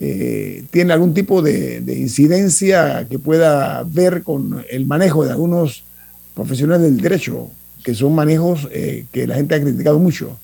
[0.04, 5.84] eh, tiene algún tipo de, incidencia que pueda ver con el manejo de algunos
[6.34, 7.50] profesionales del derecho,
[7.84, 10.38] que son manejos eh, que la gente ha criticado mucho.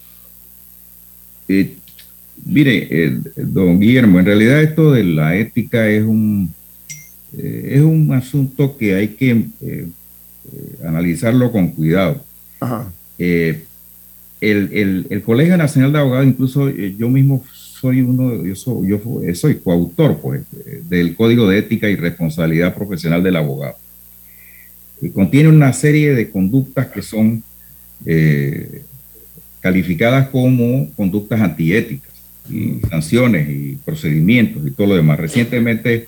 [2.45, 6.53] mire, don Guillermo, en realidad esto de la ética es un,
[7.37, 9.47] es un asunto que hay que
[10.53, 12.25] eh, analizarlo con cuidado.
[13.19, 13.65] Eh,
[14.41, 17.45] el, Colegio Nacional de Abogados, incluso eh, yo mismo
[17.81, 19.01] soy uno, yo soy, yo
[19.35, 20.43] soy coautor pues,
[20.89, 23.77] del Código de Ética y Responsabilidad Profesional del Abogado.
[25.15, 27.43] Contiene una serie de conductas que son
[29.61, 32.09] calificadas como conductas antiéticas
[32.89, 35.19] sanciones y procedimientos y todo lo demás.
[35.19, 36.07] Recientemente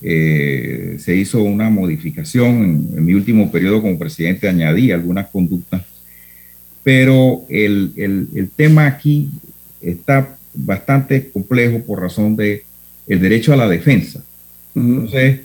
[0.00, 5.82] eh, se hizo una modificación en, mi último periodo como presidente, añadí algunas conductas,
[6.82, 9.30] pero el, el, tema aquí
[9.80, 12.64] está bastante complejo por razón de
[13.06, 14.24] el derecho a la defensa.
[14.74, 15.40] Entonces,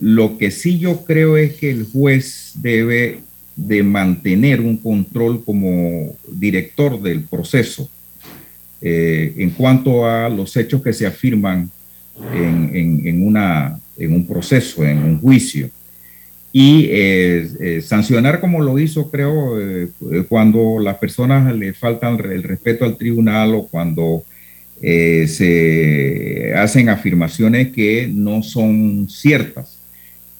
[0.00, 3.20] lo que sí yo creo es que el juez debe
[3.56, 7.90] de mantener un control como director del proceso
[8.80, 11.68] eh, en cuanto a los hechos que se afirman
[12.32, 15.70] en, una, en un proceso, en un juicio.
[16.52, 19.88] Y eh, eh, sancionar como lo hizo, creo, eh,
[20.28, 24.24] cuando las personas le faltan el respeto al tribunal o cuando
[24.80, 29.80] se hacen afirmaciones que no son ciertas.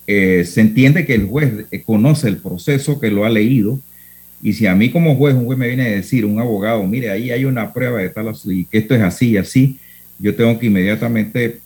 [0.06, 3.80] se entiende que el juez conoce el proceso, que lo ha leído,
[4.40, 7.10] y si a mí como juez, un juez me viene a decir, un abogado, mire,
[7.10, 9.78] ahí hay una prueba de tal y que esto es así y así,
[10.20, 11.58] yo tengo que inmediatamente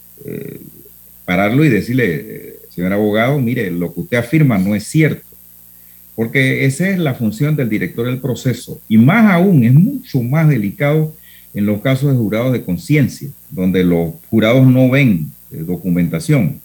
[1.26, 5.26] pararlo y decirle, señor abogado, mire, lo que usted afirma no es cierto.
[6.14, 8.80] Porque esa es la función del director del proceso.
[8.88, 11.14] Y más aún, es mucho más delicado
[11.54, 16.60] en los casos de jurados de conciencia, donde los jurados no ven eh, documentación.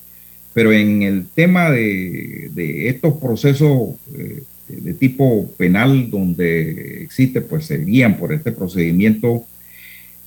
[0.53, 3.95] Pero en el tema de, estos procesos
[4.67, 9.45] de tipo penal, donde existe, pues se guían por este procedimiento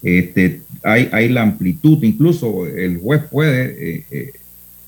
[0.02, 4.32] este, hay, la amplitud, incluso el juez puede, eh, eh,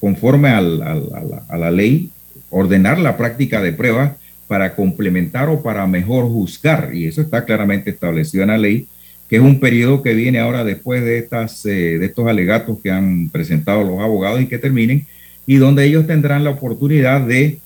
[0.03, 2.11] conforme a la, ley,
[2.51, 4.15] ordenar la práctica de pruebas
[4.49, 8.89] para complementar o para mejor juzgar, y eso está claramente establecido en la ley,
[9.29, 12.91] que es un periodo que viene ahora después de, estas, eh, de estos alegatos que
[12.91, 15.07] han presentado los abogados y que terminen,
[15.47, 17.61] y donde ellos tendrán la oportunidad de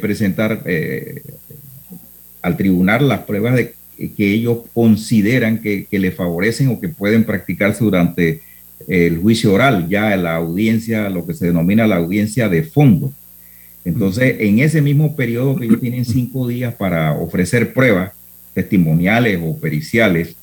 [0.00, 0.62] presentar
[2.40, 3.74] al tribunal las pruebas de
[4.16, 8.40] que ellos consideran que, que le favorecen o que pueden practicarse durante
[8.88, 13.12] el juicio oral, ya la audiencia, lo que se denomina la audiencia de fondo.
[13.84, 18.12] Entonces, en ese mismo periodo que ellos tienen cinco días para ofrecer pruebas
[18.54, 20.36] testimoniales o periciales,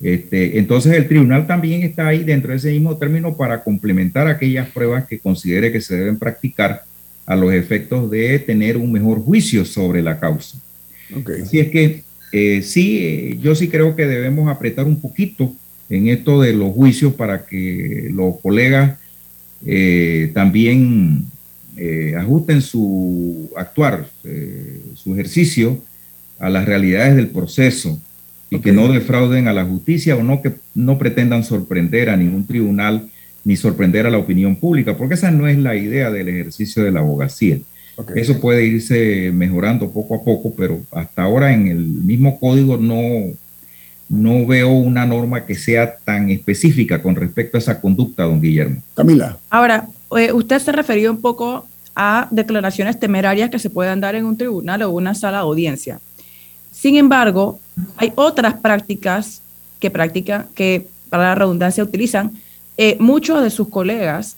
[0.00, 4.68] este, entonces el tribunal también está ahí dentro de ese mismo término para complementar aquellas
[4.70, 6.82] pruebas que considere que se deben practicar
[7.26, 10.58] a los efectos de tener un mejor juicio sobre la causa.
[11.42, 15.54] Así es que eh, sí, yo sí creo que debemos apretar un poquito
[15.90, 18.98] en esto de los juicios para que los colegas
[19.66, 21.24] eh, también
[21.76, 25.80] eh, ajusten su actuar, eh, su ejercicio
[26.38, 28.00] a las realidades del proceso
[28.50, 32.46] y que no defrauden a la justicia o no que no pretendan sorprender a ningún
[32.46, 33.08] tribunal
[33.44, 36.90] ni sorprender a la opinión pública, porque esa no es la idea del ejercicio de
[36.90, 37.58] la abogacía.
[38.14, 43.34] Eso puede irse mejorando poco a poco, pero hasta ahora en el mismo código no,
[44.08, 48.82] no veo una norma que sea tan específica con respecto a esa conducta, don Guillermo.
[48.94, 49.36] Camila.
[49.50, 54.24] Ahora, eh, usted se referió un poco a declaraciones temerarias que se puedan dar en
[54.24, 56.00] un tribunal o una sala de audiencia.
[56.72, 57.58] Sin embargo,
[57.96, 59.42] hay otras prácticas
[59.78, 62.32] que practican, que para la redundancia utilizan
[62.76, 64.36] eh, muchos de sus colegas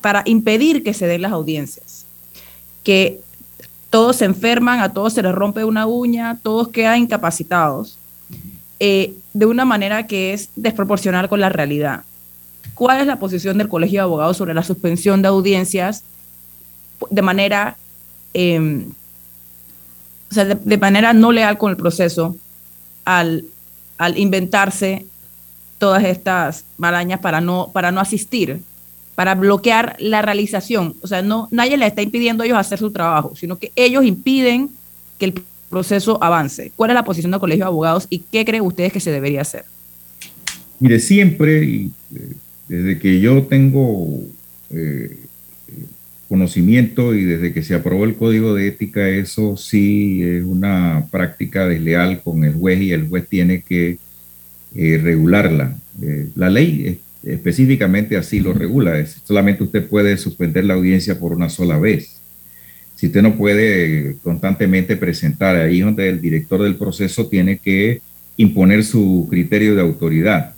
[0.00, 2.04] para impedir que se den las audiencias.
[2.82, 3.20] Que
[3.90, 7.98] todos se enferman, a todos se les rompe una uña, todos quedan incapacitados
[8.84, 12.02] eh, de una manera que es desproporcional con la realidad.
[12.74, 16.02] ¿Cuál es la posición del Colegio de Abogados sobre la suspensión de audiencias
[17.08, 17.76] de manera,
[18.34, 18.90] em,
[20.32, 22.34] o sea, de, manera no leal con el proceso
[23.04, 23.44] al,
[23.98, 25.06] al inventarse
[25.78, 28.62] todas estas marañas para no, para no asistir,
[29.14, 30.96] para bloquear la realización?
[31.02, 34.04] O sea, no, nadie le está impidiendo a ellos hacer su trabajo, sino que ellos
[34.04, 34.70] impiden
[35.20, 36.70] que el proceso avance.
[36.76, 39.40] ¿Cuál es la posición del Colegio de Abogados y qué creen ustedes que se debería
[39.40, 39.64] hacer?
[40.78, 42.32] Mire, siempre, y, eh,
[42.68, 44.20] desde que yo tengo
[44.70, 45.16] eh,
[46.28, 51.66] conocimiento y desde que se aprobó el código de ética, eso sí es una práctica
[51.66, 53.98] desleal con el juez y el juez tiene que
[54.74, 55.76] eh, regularla.
[56.34, 61.78] la ley específicamente así lo regula, solamente usted puede suspender la audiencia por una sola
[61.78, 62.21] vez
[63.02, 68.00] si usted no puede constantemente presentar, ahí donde el director del proceso tiene que
[68.36, 70.54] imponer su criterio de autoridad.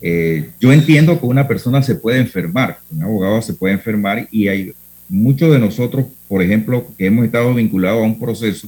[0.00, 4.48] Eh, yo entiendo que una persona se puede enfermar, un abogado se puede enfermar y
[4.48, 4.72] hay
[5.10, 8.66] muchos de nosotros, por ejemplo, que hemos estado vinculados a un proceso,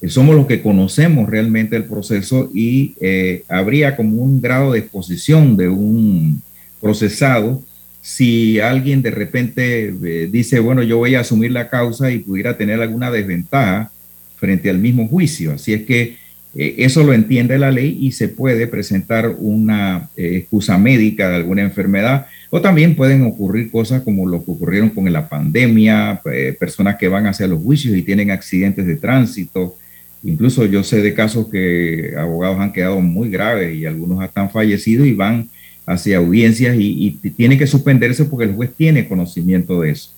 [0.00, 4.78] eh, somos los que conocemos realmente el proceso y eh, habría como un grado de
[4.78, 6.40] exposición de un
[6.80, 7.60] procesado
[8.04, 12.54] si alguien de repente eh, dice, bueno, yo voy a asumir la causa y pudiera
[12.58, 13.90] tener alguna desventaja
[14.36, 15.52] frente al mismo juicio.
[15.52, 16.18] Así es que
[16.54, 21.36] eh, eso lo entiende la ley y se puede presentar una eh, excusa médica de
[21.36, 26.20] alguna enfermedad o también pueden ocurrir cosas como lo que ocurrieron con la pandemia,
[26.60, 29.78] personas que van hacia los juicios y tienen accidentes de tránsito.
[30.22, 34.50] Incluso yo sé de casos que abogados han quedado muy graves y algunos hasta han
[34.50, 35.48] fallecido y van
[35.86, 40.10] hacia audiencias y, tiene que suspenderse porque el juez tiene conocimiento de eso.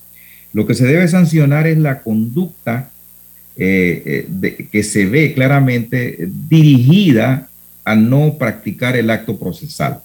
[0.53, 2.91] Lo que se debe sancionar es la conducta
[3.57, 7.49] eh, eh, que se ve claramente dirigida
[7.85, 10.01] a no practicar el acto procesal.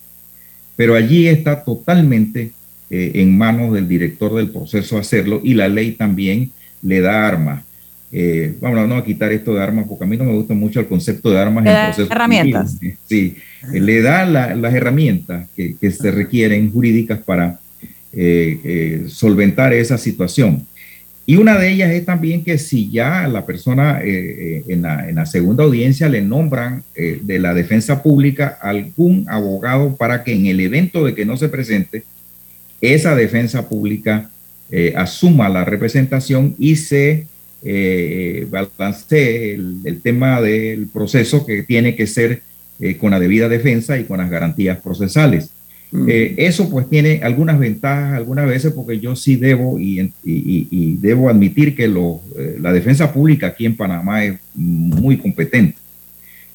[0.76, 2.52] Pero allí está totalmente
[2.90, 6.52] eh, en manos del director del proceso hacerlo y la ley también
[6.82, 7.64] le da armas.
[8.14, 10.82] Eh, vamos no a quitar esto de armas, porque a mí no me gusta mucho
[10.82, 12.12] el concepto de armas en proceso.
[12.12, 12.78] Herramientas.
[13.06, 13.38] Sí,
[13.72, 17.60] le da las herramientas que, se requieren jurídicas para
[18.12, 20.68] eh, eh, solventar esa situación.
[21.26, 26.10] Y una de ellas es también que si ya la persona en, la, segunda audiencia
[26.10, 31.26] le nombran de la defensa pública algún abogado para que en el evento de que
[31.26, 32.04] no se presente,
[32.82, 34.30] esa defensa pública
[34.96, 37.28] asuma la representación y se
[37.64, 42.42] eh, balance el, tema del proceso que tiene que ser
[42.80, 45.52] eh, con la debida defensa y con las garantías procesales.
[45.92, 46.06] Mm.
[46.08, 51.30] Eh, eso pues tiene algunas ventajas algunas veces porque yo sí debo y, y, debo
[51.30, 55.76] admitir que lo, eh, la defensa pública aquí en Panamá es muy competente.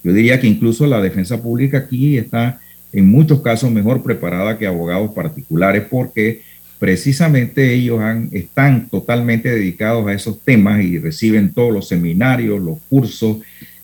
[0.03, 2.61] Yo diría que incluso la defensa pública aquí está
[2.93, 6.43] en muchos casos mejor preparada que abogados particulares porque
[6.79, 8.01] precisamente ellos
[8.33, 13.39] están totalmente dedicados a esos temas y reciben todos los seminarios, los cursos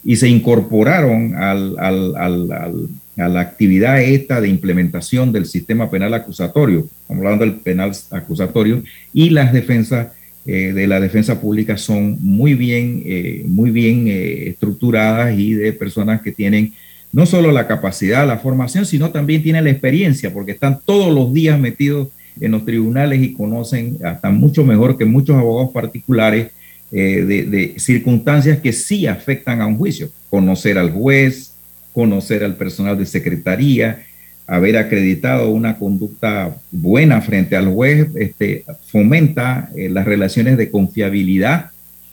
[0.05, 7.25] y se incorporaron al, a la actividad esta de implementación del sistema penal acusatorio, estamos
[7.25, 8.83] hablando del penal acusatorio,
[9.13, 10.09] y las defensas
[10.45, 15.73] eh, de la defensa pública son muy bien, eh, muy bien eh, estructuradas y de
[15.73, 16.73] personas que tienen
[17.13, 21.33] no solo la capacidad, la formación, sino también tienen la experiencia, porque están todos los
[21.33, 22.09] días metidos
[22.41, 26.49] en los tribunales y conocen hasta mucho mejor que muchos abogados particulares
[26.91, 30.11] eh, de, circunstancias que sí afectan a un juicio.
[30.31, 31.53] Conocer al juez,
[31.93, 34.05] conocer al personal de secretaría,
[34.47, 41.71] haber acreditado una conducta buena frente al juez, este, fomenta eh, las relaciones de confiabilidad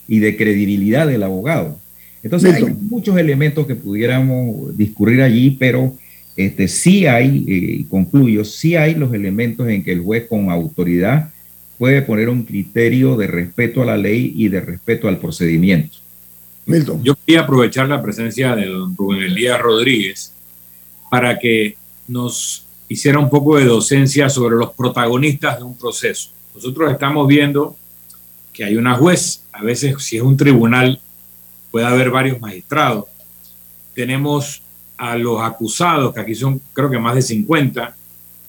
[0.08, 1.78] y de credibilidad del abogado.
[2.22, 5.94] Entonces hay muchos elementos que pudiéramos discurrir allí, pero
[6.36, 11.32] este, sí hay, y concluyo, sí hay los elementos en que el juez con autoridad
[11.78, 15.96] puede poner un criterio de respeto a la ley y de respeto al procedimiento.
[16.66, 17.02] Milton.
[17.02, 20.32] Yo quería aprovechar la presencia de don Rubén Elías Rodríguez
[21.10, 21.76] para que
[22.06, 26.30] nos hiciera un poco de docencia sobre los protagonistas de un proceso.
[26.54, 27.76] Nosotros estamos viendo
[28.52, 31.00] que hay una juez, a veces si es un tribunal
[31.70, 33.06] puede haber varios magistrados.
[33.94, 34.62] Tenemos
[35.00, 37.96] a los acusados, que aquí son creo que más de 50,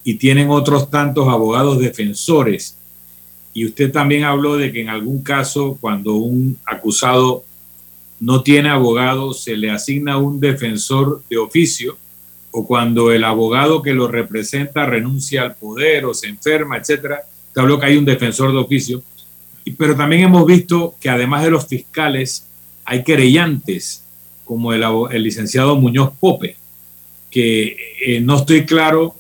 [0.04, 2.76] y tienen otros tantos abogados defensores.
[3.54, 7.46] Y usted también habló de que en algún caso, cuando un acusado
[8.20, 11.98] no tiene abogado, se le asigna un defensor de oficio,
[12.52, 17.22] o cuando el abogado que lo representa renuncia al poder o se enferma, etcétera.
[17.48, 19.02] Usted habló que hay un defensor de oficio.
[19.78, 22.46] Pero también hemos visto que además de los fiscales,
[22.84, 24.04] hay querellantes,
[24.52, 26.58] como el, licenciado Muñoz Pope,
[27.30, 29.16] que eh, no estoy claro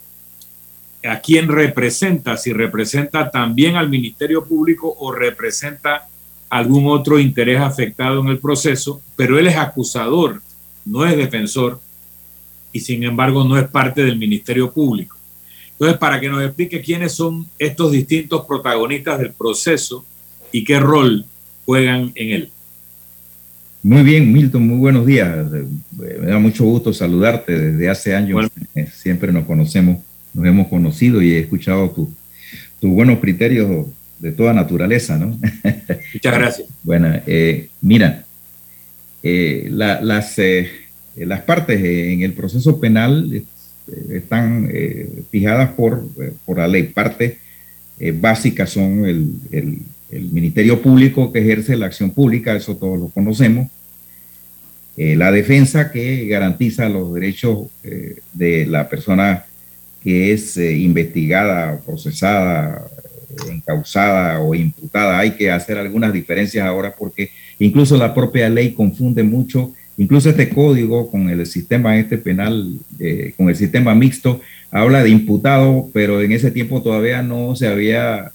[1.05, 6.09] a quién representa, si representa también al Ministerio Público o representa
[6.49, 10.41] algún otro interés afectado en el proceso, pero él es acusador,
[10.83, 11.79] no es defensor
[12.73, 15.15] y sin embargo no es parte del Ministerio Público.
[15.71, 20.03] Entonces, para que nos explique quiénes son estos distintos protagonistas del proceso
[20.51, 21.23] y qué rol
[21.63, 22.51] juegan en él.
[23.83, 25.35] Muy bien, Milton, muy buenos días.
[25.97, 28.47] Me da mucho gusto saludarte desde hace años.
[28.75, 29.97] Eh, siempre nos conocemos,
[30.35, 32.09] nos hemos conocido y he escuchado tus
[32.91, 33.87] buenos criterios
[34.19, 35.29] de toda naturaleza, ¿no?
[36.13, 36.67] Muchas gracias.
[36.83, 38.23] bueno, eh, mira,
[39.23, 40.37] eh, las,
[41.15, 43.43] las partes en el proceso penal
[44.11, 44.69] están
[45.31, 46.07] fijadas por,
[46.45, 46.83] por la ley.
[46.83, 47.37] Partes
[48.19, 49.79] básicas son el el
[50.11, 53.67] Ministerio Público que ejerce la acción pública, eso todos lo conocemos.
[54.97, 59.45] Eh, la defensa que garantiza los derechos eh, de la persona
[60.03, 62.87] que es eh, investigada, procesada,
[63.49, 65.19] encausada o imputada.
[65.19, 70.49] Hay que hacer algunas diferencias ahora porque incluso la propia ley confunde mucho, incluso este
[70.49, 72.77] código con el sistema este penal,
[73.37, 78.31] con el sistema mixto, habla de imputado, pero en ese tiempo todavía no se había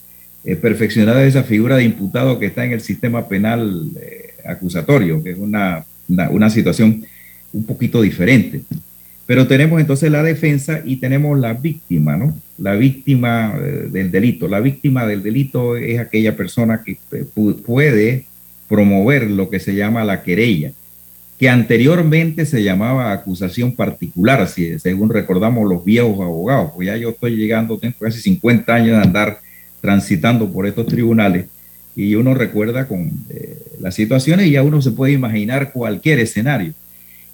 [0.46, 5.32] eh, perfeccionada esa figura de imputado que está en el sistema penal eh, acusatorio, que
[5.32, 5.84] es una,
[6.30, 7.04] una, situación
[7.52, 8.62] un poquito diferente.
[9.26, 12.38] Pero tenemos entonces la defensa y tenemos la víctima, ¿no?
[12.58, 14.46] La víctima eh, del delito.
[14.46, 16.96] La víctima del delito es aquella persona que
[17.66, 18.26] puede
[18.68, 20.70] promover lo que se llama la querella,
[21.40, 27.10] que anteriormente se llamaba acusación particular, si, según recordamos los viejos abogados, pues ya yo
[27.10, 29.40] estoy llegando, tengo casi 50 años de andar
[29.86, 31.44] transitando por estos tribunales
[31.94, 36.74] y uno recuerda con eh, las situaciones y ya uno se puede imaginar cualquier escenario.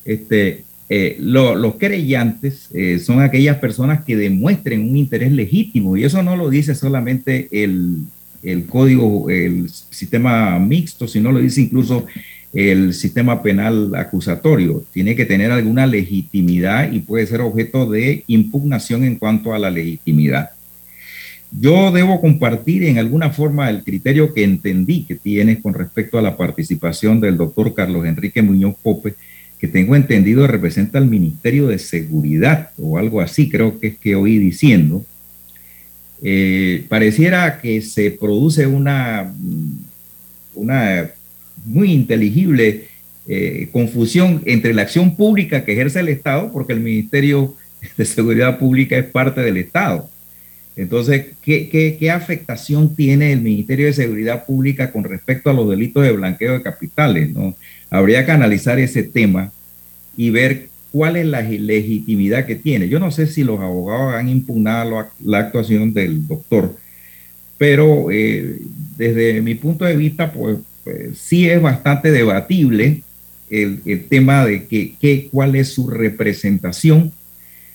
[0.04, 6.22] Este, eh, los querellantes eh, son aquellas personas que demuestren un interés legítimo y eso
[6.22, 8.02] no lo dice solamente el,
[8.42, 12.04] el código, el sistema mixto, sino lo dice incluso
[12.52, 14.84] el sistema penal acusatorio.
[14.92, 19.70] Tiene que tener alguna legitimidad y puede ser objeto de impugnación en cuanto a la
[19.70, 20.50] legitimidad.
[21.58, 26.22] Yo debo compartir en alguna forma el criterio que entendí que tienes con respecto a
[26.22, 29.14] la participación del doctor Carlos Enrique Muñoz Pope,
[29.58, 34.16] que tengo entendido representa al Ministerio de Seguridad o algo así, creo que es que
[34.16, 35.04] oí diciendo.
[36.22, 39.32] Eh, pareciera que se produce una,
[40.54, 41.10] una
[41.66, 42.86] muy inteligible
[43.28, 47.54] eh, confusión entre la acción pública que ejerce el Estado, porque el Ministerio
[47.96, 50.11] de Seguridad Pública es parte del Estado
[50.76, 56.12] entonces, ¿qué, afectación tiene el Ministerio de Seguridad Pública con respecto a los delitos de
[56.12, 57.30] blanqueo de capitales?
[57.32, 57.54] ¿no?
[57.90, 59.52] Habría que analizar ese tema
[60.16, 62.88] y ver cuál es la legitimidad que tiene.
[62.88, 66.76] Yo no sé si los abogados han impugnado la actuación del doctor,
[67.58, 68.58] pero eh,
[68.96, 73.02] desde mi punto de vista, pues, pues sí es bastante debatible
[73.50, 77.12] el, tema de que, cuál es su representación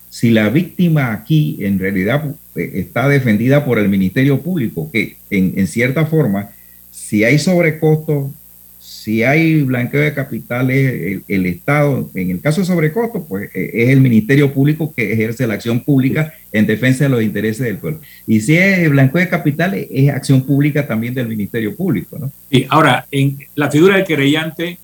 [0.10, 5.68] si la víctima aquí en realidad eh, está defendida por el Ministerio Público, que en,
[5.68, 6.49] cierta forma,
[6.91, 8.32] si hay sobrecostos,
[8.80, 13.89] si hay blanqueo de capitales, el, Estado, en el caso de sobrecostos, pues eh, es
[13.89, 17.99] el Ministerio Público que ejerce la acción pública en defensa de los intereses del pueblo.
[18.26, 22.32] Y si es blanqueo de capitales, es acción pública también del Ministerio Público, ¿no?
[22.49, 24.78] Sí, ahora, en la figura del querellante,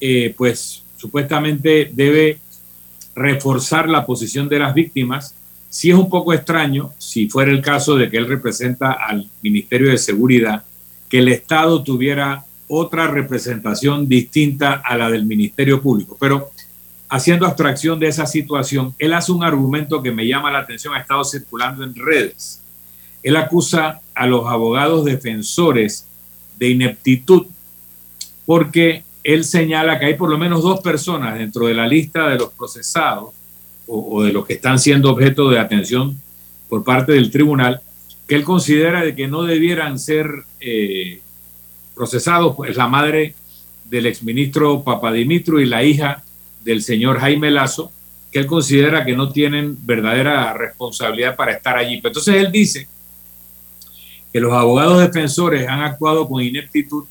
[0.00, 2.38] eh, pues supuestamente debe
[3.14, 5.34] reforzar la posición de las víctimas.
[5.68, 9.90] Si es un poco extraño, si fuera el caso de que él representa al Ministerio
[9.90, 10.64] de Seguridad,
[11.08, 16.16] que el Estado tuviera otra representación distinta a la del Ministerio Público.
[16.18, 16.50] Pero
[17.08, 21.00] haciendo abstracción de esa situación, él hace un argumento que me llama la atención, ha
[21.00, 22.62] estado circulando en redes.
[23.22, 26.06] Él acusa a los abogados defensores
[26.58, 27.46] de ineptitud
[28.46, 32.38] porque él señala que hay por lo menos dos personas dentro de la lista de
[32.38, 33.30] los procesados
[33.86, 36.20] o, de los que están siendo objeto de atención
[36.68, 37.80] por parte del tribunal
[38.26, 40.28] que él considera de que no debieran ser
[40.60, 41.20] eh,
[41.94, 43.34] procesados, pues la madre
[43.84, 46.22] del exministro Papadimitro y la hija
[46.64, 47.92] del señor Jaime Lazo,
[48.30, 51.96] que él considera que no tienen verdadera responsabilidad para estar allí.
[52.00, 52.88] Pero entonces él dice
[54.32, 57.04] que los abogados defensores han actuado con ineptitud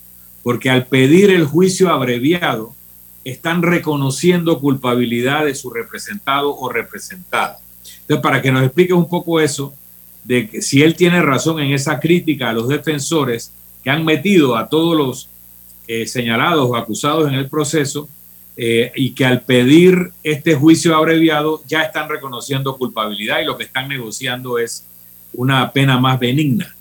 [0.43, 2.73] porque al pedir el juicio abreviado
[3.23, 7.59] están reconociendo culpabilidad de su representado o representada.
[8.01, 9.73] Entonces, para que nos explique un poco eso,
[10.23, 13.51] de que si él tiene razón en esa crítica a los defensores
[13.83, 15.29] que han metido a todos los
[15.87, 18.07] eh, señalados o acusados en el proceso
[18.55, 23.63] eh, y que al pedir este juicio abreviado ya están reconociendo culpabilidad y lo que
[23.63, 24.85] están negociando es
[25.33, 26.75] una pena más benigna.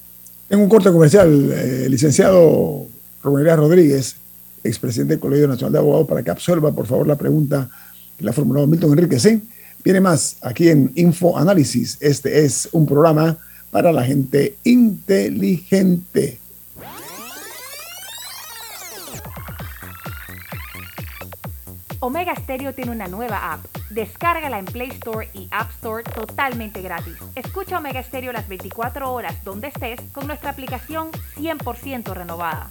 [0.51, 2.89] En un corte comercial, eh, licenciado
[3.23, 4.17] Rubén Rodríguez,
[4.65, 7.69] expresidente del Colegio Nacional de Abogados, para que absorba, por favor, la pregunta
[8.17, 9.41] que le ha formulado Milton Enrique C.
[9.83, 11.97] Viene más aquí en Info Análisis.
[12.01, 13.39] Este es un programa
[13.71, 16.39] para la gente inteligente.
[22.03, 23.61] Omega Stereo tiene una nueva app.
[23.91, 27.15] Descárgala en Play Store y App Store totalmente gratis.
[27.35, 32.71] Escucha Omega Stereo las 24 horas donde estés con nuestra aplicación 100% renovada.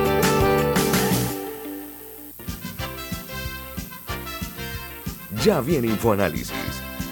[5.43, 6.53] Ya viene InfoAnálisis,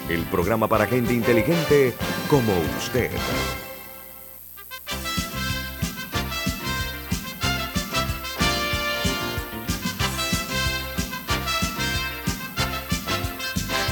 [0.07, 1.95] el programa para gente inteligente
[2.29, 3.09] como usted.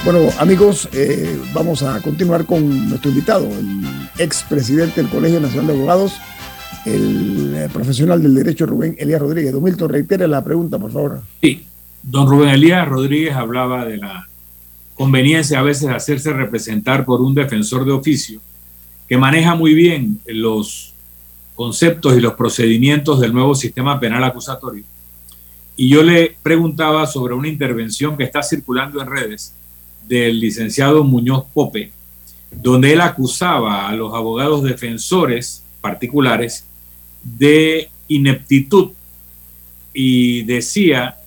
[0.04, 3.82] Bueno, amigos, eh, vamos a continuar con nuestro invitado, el
[4.18, 6.12] expresidente del Colegio Nacional de Abogados,
[6.86, 9.52] el eh, profesional del derecho Rubén Elías Rodríguez.
[9.52, 11.22] Don Milton, reitere la pregunta, por favor.
[11.42, 11.66] Sí,
[12.04, 14.27] don Rubén Elías Rodríguez hablaba de la
[14.98, 18.40] conveniencia a veces hacerse representar por un defensor de oficio
[19.08, 20.92] que maneja muy bien los
[21.54, 24.82] conceptos y los procedimientos del nuevo sistema penal acusatorio.
[25.76, 29.54] Y yo le preguntaba sobre una intervención que está circulando en redes
[30.08, 31.92] del licenciado Muñoz Pope,
[32.50, 36.64] donde él acusaba a los abogados defensores particulares
[37.22, 38.90] de ineptitud
[39.94, 41.18] y decía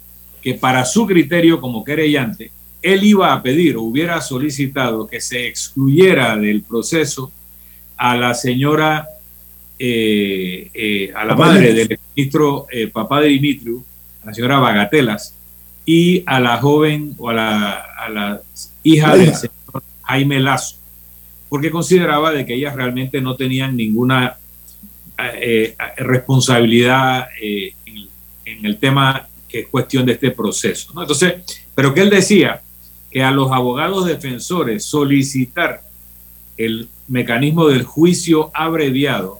[0.41, 2.51] que para su criterio como querellante,
[2.81, 7.31] él iba a pedir o hubiera solicitado que se excluyera del proceso
[7.95, 9.07] a la señora,
[9.77, 13.83] eh, eh, a la madre del ministro eh, Papá de Dimitriu,
[14.25, 15.35] la señora Bagatelas,
[15.85, 18.41] y a la joven o a la,
[18.83, 20.77] hija del señor Jaime Lazo,
[21.49, 24.37] porque consideraba de que ellas realmente no tenían ninguna
[25.97, 30.91] responsabilidad en, el tema que es cuestión de este proceso.
[30.99, 31.35] Entonces,
[31.75, 32.61] pero que él decía
[33.11, 35.81] que a los abogados defensores solicitar
[36.57, 39.39] el mecanismo del juicio abreviado,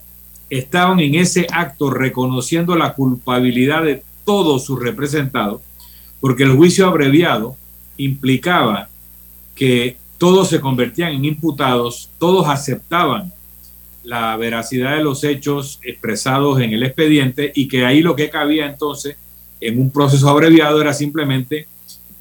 [0.50, 5.62] estaban en ese acto reconociendo la culpabilidad de todos sus representados,
[6.20, 7.56] porque el juicio abreviado
[7.96, 8.88] implicaba
[9.54, 13.32] que todos se convertían en imputados, todos aceptaban
[14.04, 18.66] la veracidad de los hechos expresados en el expediente y que ahí lo que cabía
[18.66, 19.16] entonces
[19.60, 21.66] en un proceso abreviado era simplemente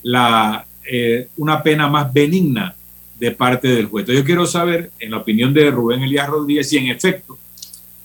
[0.04, 2.76] la eh, una pena más benigna
[3.20, 4.06] de parte del juez.
[4.08, 7.38] Yo quiero saber, en la opinión de Rubén Elías Rodríguez, si en efecto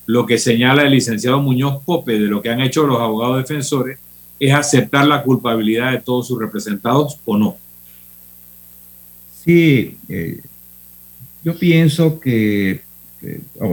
[0.07, 3.99] lo que señala el licenciado Muñoz Pope de lo que han hecho los abogados defensores
[4.39, 7.57] es aceptar la culpabilidad de todos sus representados o no.
[9.45, 10.41] Sí, eh,
[11.43, 12.81] yo pienso que,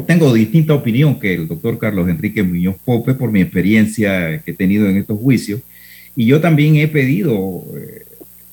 [0.07, 4.53] tengo distinta opinión que el doctor Carlos Enrique Muñoz Pope por mi experiencia que he
[4.53, 5.61] tenido en estos juicios.
[6.15, 8.02] Y yo también he pedido eh,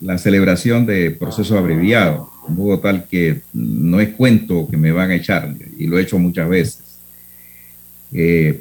[0.01, 5.11] la celebración de proceso abreviado, de modo tal que no es cuento que me van
[5.11, 6.82] a echar, y lo he hecho muchas veces.
[8.12, 8.61] Eh,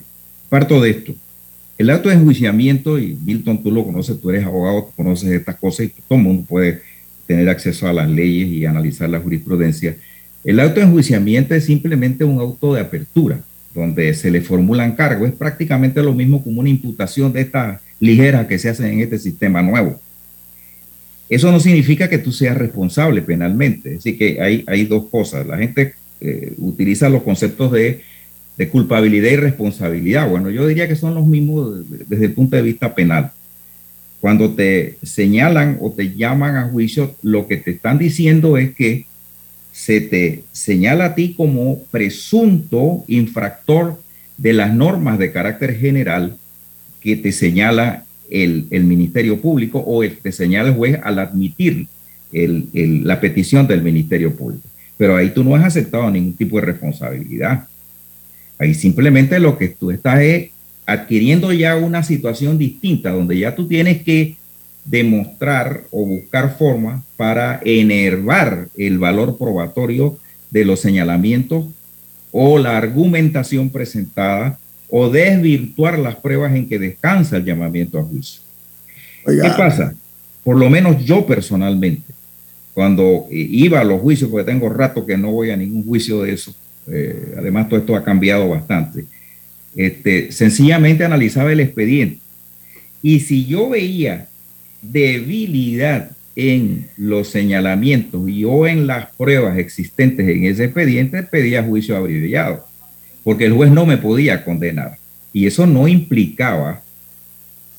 [0.50, 1.16] parto de esto.
[1.78, 5.86] El acto de enjuiciamiento, y Milton, tú lo conoces, tú eres abogado, conoces estas cosas
[5.86, 6.82] y todo el mundo puede
[7.26, 9.96] tener acceso a las leyes y analizar la jurisprudencia.
[10.44, 13.40] El auto de enjuiciamiento es simplemente un auto de apertura,
[13.74, 15.30] donde se le formulan cargos.
[15.30, 19.20] Es prácticamente lo mismo como una imputación de estas ligeras que se hacen en este
[19.20, 20.02] sistema nuevo.
[21.30, 23.98] Eso no significa que tú seas responsable penalmente.
[23.98, 25.46] Así que hay, hay dos cosas.
[25.46, 28.02] La gente eh, utiliza los conceptos de,
[28.72, 30.28] culpabilidad y responsabilidad.
[30.28, 33.32] Bueno, yo diría que son los mismos desde el punto de vista penal.
[34.20, 39.06] Cuando te señalan o te llaman a juicio, lo que te están diciendo es que
[39.72, 44.02] se te señala a ti como presunto infractor
[44.38, 46.36] de las normas de carácter general
[47.00, 51.88] que te señala el, Ministerio Público o el, te señala el juez al admitir
[52.32, 54.68] la petición del Ministerio Público.
[54.98, 57.68] Pero ahí tú no has aceptado ningún tipo de responsabilidad.
[58.58, 60.50] Ahí simplemente lo que tú estás es
[60.86, 64.36] adquiriendo ya una situación distinta, donde ya tú tienes que
[64.86, 70.18] demostrar o buscar formas para enervar el valor probatorio
[70.50, 71.66] de los señalamientos
[72.32, 74.60] o la argumentación presentada
[74.90, 78.42] o desvirtuar las pruebas en que descansa el llamamiento a juicio.
[79.26, 79.94] ¿Qué pasa?
[80.44, 82.14] Por lo menos yo personalmente,
[82.74, 86.34] cuando iba a los juicios, porque tengo rato que no voy a ningún juicio de
[86.34, 86.56] eso,
[86.88, 89.06] eh, además todo esto ha cambiado bastante,
[89.76, 92.20] este, sencillamente analizaba el expediente.
[93.02, 94.28] Y si yo veía
[94.82, 101.98] debilidad en los señalamientos y o en las pruebas existentes en ese expediente, pedía juicio
[101.98, 102.66] abreviado,
[103.30, 104.98] porque el juez no me podía condenar.
[105.32, 106.82] Y eso no implicaba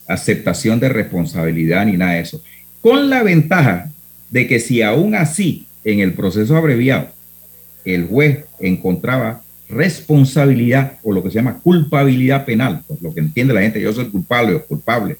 [0.06, 2.40] aceptación de responsabilidad ni nada de eso.
[2.80, 3.90] Con la ventaja
[4.30, 7.08] de que si aún así en el proceso abreviado
[7.84, 13.52] el juez encontraba responsabilidad o lo que se llama culpabilidad penal, pues lo que entiende
[13.52, 15.16] la gente, yo soy culpable o culpable,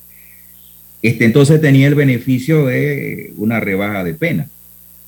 [1.03, 4.49] este, entonces tenía el beneficio de una rebaja de pena.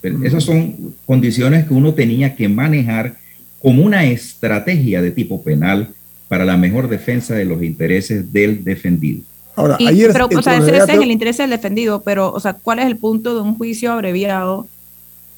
[0.03, 3.22] esas son condiciones que uno tenía que manejar
[3.63, 5.89] como una estrategia de tipo penal
[6.29, 9.23] para la mejor defensa de los intereses del defendido.
[9.55, 12.79] Ahora, ayer pero, o sea, ese es el interés del defendido, pero, o sea, ¿cuál
[12.79, 14.55] es el punto de un juicio abreviado?
[14.61, 14.69] O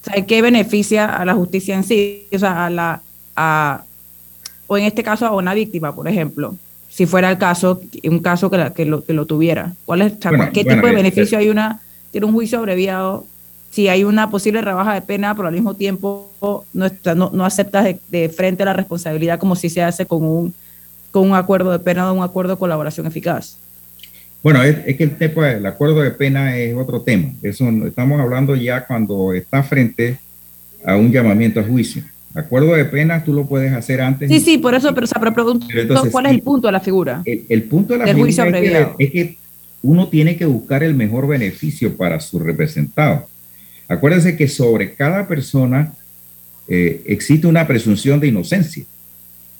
[0.01, 2.25] sea, ¿qué beneficia a la justicia en sí?
[2.33, 3.01] O sea, a la,
[3.35, 3.83] a,
[4.67, 6.55] o en este caso a una víctima, por ejemplo,
[6.89, 9.73] si fuera el caso, un caso que, que, lo, que lo tuviera.
[9.85, 10.13] ¿Cuál es,
[10.53, 13.25] ¿Qué tipo de eh, beneficio eh, hay una, tiene un juicio abreviado?
[13.75, 16.31] Si hay una posible rebaja de pena, pero al mismo tiempo
[16.71, 20.53] no, no, no aceptas de, frente a la responsabilidad como si se hace con un,
[21.11, 23.57] con un acuerdo de pena o un acuerdo de colaboración eficaz.
[24.41, 27.33] Bueno, es, que el, tema, el acuerdo de pena es otro tema.
[27.43, 30.19] Eso estamos hablando ya cuando está frente
[30.85, 32.01] a un llamamiento a juicio.
[32.33, 34.31] Acuerdo de pena tú lo puedes hacer antes.
[34.31, 35.67] Sí, sí, por eso, pero, o pregunto,
[36.11, 37.23] ¿cuál es el punto de la figura?
[37.25, 39.37] El, punto de la figura es que,
[39.81, 43.27] uno tiene que buscar el mejor beneficio para su representado.
[43.87, 45.93] Acuérdense que sobre cada persona
[46.67, 48.83] eh, existe una presunción de inocencia.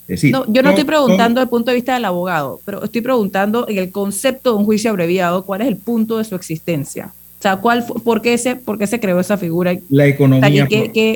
[0.08, 3.02] Es decir, yo no estoy preguntando desde el punto de vista del abogado, pero estoy
[3.02, 7.12] preguntando en el concepto de un juicio abreviado, ¿cuál es el punto de su existencia?
[7.46, 9.78] sea, ¿cuál, por, qué se, ¿por qué se creó esa figura?
[9.90, 10.68] La economía.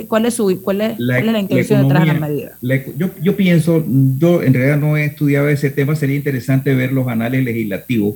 [0.08, 2.58] cuál, es su, cuál, es, la, intención detrás de la medida?
[2.98, 7.08] yo, yo pienso, yo en realidad no he estudiado ese tema, sería interesante ver los
[7.08, 8.16] anales legislativos,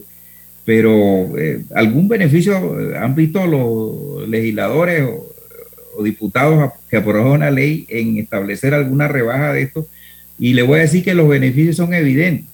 [0.65, 8.17] pero eh, ¿algún beneficio han visto los legisladores o, diputados que aprobaron una ley en
[8.17, 9.87] establecer alguna rebaja de esto?
[10.39, 12.47] Y le voy a decir que los beneficios son evidentes.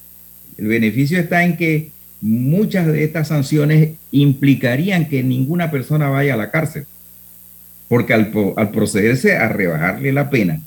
[0.58, 1.92] El beneficio está en que
[2.22, 6.86] muchas de estas sanciones implicarían que ninguna persona vaya a la cárcel,
[7.88, 8.32] porque al,
[8.72, 10.62] procederse a rebajarle la pena,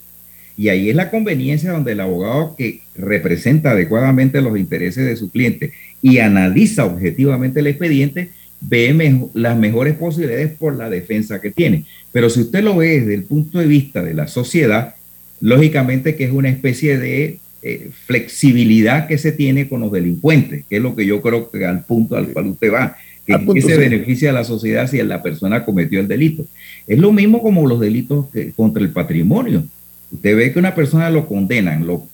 [0.62, 5.28] y ahí es la conveniencia donde el abogado que representa adecuadamente los intereses de su
[5.28, 8.28] cliente y analiza objetivamente el expediente,
[8.60, 11.84] ve las mejores posibilidades por la defensa que tiene.
[12.12, 14.94] Pero si usted lo ve desde el punto de vista de la sociedad,
[15.40, 20.76] lógicamente que es una especie de eh, flexibilidad que se tiene con los delincuentes, que
[20.76, 22.96] es lo que yo creo que al punto al cual usted va,
[23.26, 26.46] que, se beneficia a la sociedad si la persona cometió el delito.
[26.86, 29.64] Es lo mismo como los delitos contra el patrimonio.
[30.12, 32.06] Usted ve que una persona lo condenan, lo,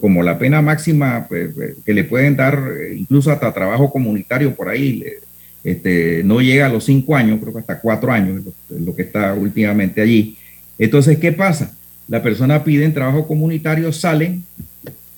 [0.00, 4.54] como la pena máxima pues, pues, que le pueden dar, eh, incluso hasta trabajo comunitario
[4.54, 5.04] por ahí,
[5.62, 9.34] este, no llega a los cinco años, creo que hasta cuatro años, lo que está
[9.34, 10.36] últimamente allí.
[10.78, 11.72] Entonces, ¿qué pasa?
[12.08, 14.44] La persona pide en trabajo comunitario, salen,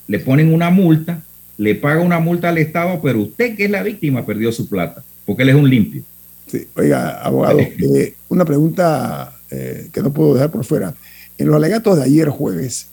[0.09, 1.22] le ponen una multa,
[1.59, 5.03] le paga una multa al Estado, pero usted que es la víctima perdió su plata,
[5.24, 6.03] porque él es un limpio.
[6.47, 7.61] Sí, oiga, abogado,
[7.97, 10.95] eh, una pregunta eh, que no puedo dejar por fuera.
[11.39, 12.89] En los alegatos de ayer jueves,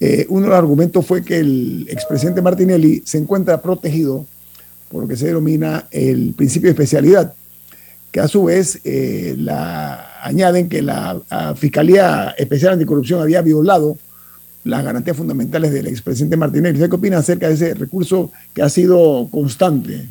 [0.00, 4.26] eh, uno de los argumentos fue que el expresidente Martinelli se encuentra protegido
[4.90, 7.32] por lo que se denomina el principio de especialidad,
[8.10, 11.20] que a su vez la, añaden que la
[11.56, 13.96] Fiscalía Especial Anticorrupción había violado
[14.64, 16.74] las garantías fundamentales del expresidente Martinelli.
[16.74, 20.06] ¿Usted qué opina acerca de ese recurso que ha sido constante?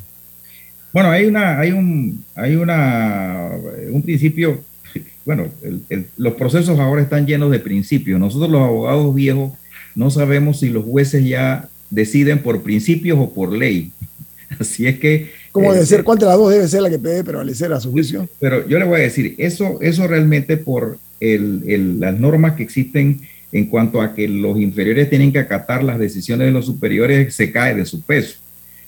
[0.93, 3.49] Bueno, hay una, hay un, hay una,
[3.91, 4.61] un principio,
[5.25, 5.47] bueno,
[6.17, 8.19] los procesos ahora están llenos de principios.
[8.19, 9.53] Nosotros los abogados viejos
[9.95, 13.91] no sabemos si los jueces ya deciden por principios o por ley.
[14.59, 15.31] Así es que...
[15.51, 16.01] ¿Cómo debe ser?
[16.01, 18.27] Eh, ¿Cuál de las dos debe ser la que debe prevalecer a su juicio?
[18.39, 23.21] Pero yo le voy a decir, eso, eso realmente por el, las normas que existen
[23.51, 27.51] en cuanto a que los inferiores tienen que acatar las decisiones de los superiores, se
[27.51, 28.37] cae de su peso,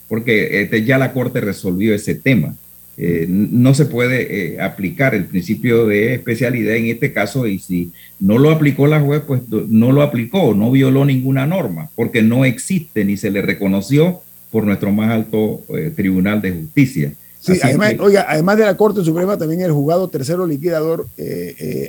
[0.07, 2.55] porque este, ya la Corte resolvió ese tema.
[2.95, 7.91] Eh, no se puede eh, aplicar el principio de especialidad en este caso y si
[8.19, 12.45] no lo aplicó la juez, pues no lo aplicó, no violó ninguna norma, porque no
[12.45, 14.21] existe ni se le reconoció
[14.51, 17.13] por nuestro más alto eh, Tribunal de Justicia.
[17.39, 21.07] Sí, además, oiga, además de la Corte Suprema, también el juzgado tercero liquidador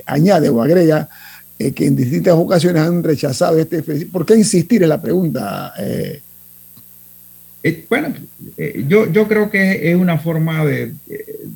[0.05, 1.07] añade o agrega
[1.57, 3.81] eh, que en distintas ocasiones han rechazado este.
[4.11, 5.73] ¿Por qué insistir en la pregunta?
[5.79, 6.21] Eh?
[7.65, 8.13] Eh, bueno,
[8.87, 10.91] yo, yo creo que es una forma de,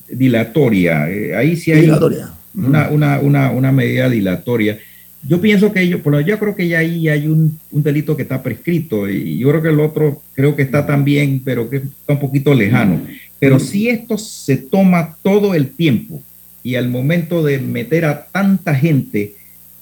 [0.09, 1.03] dilatoria.
[1.03, 2.33] ahí sí hay dilatoria.
[2.55, 4.79] Una, una, una, una, medida dilatoria.
[5.27, 8.41] Yo pienso que yo, yo creo que ya ahí hay un, un, delito que está
[8.41, 12.19] prescrito y yo creo que el otro creo que está también, pero que está un
[12.19, 13.01] poquito lejano.
[13.37, 16.23] Pero si esto se toma todo el tiempo
[16.63, 19.35] y al momento de meter a tanta gente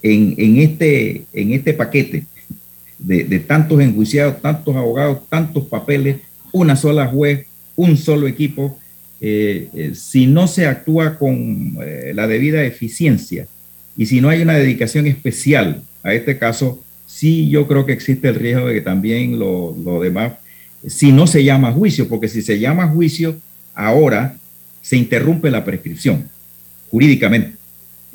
[0.03, 2.25] en, este, en este paquete
[2.99, 6.17] de, tantos enjuiciados, tantos abogados, tantos papeles,
[6.51, 7.45] una sola juez,
[7.75, 8.77] un solo equipo,
[9.19, 13.47] eh, eh, si no se actúa con eh, la debida eficiencia
[13.95, 18.27] y si no hay una dedicación especial a este caso, sí yo creo que existe
[18.27, 20.33] el riesgo de que también lo, lo demás,
[20.85, 23.37] si no se llama juicio, porque si se llama juicio,
[23.73, 24.37] ahora
[24.81, 26.29] se interrumpe la prescripción
[26.89, 27.56] jurídicamente.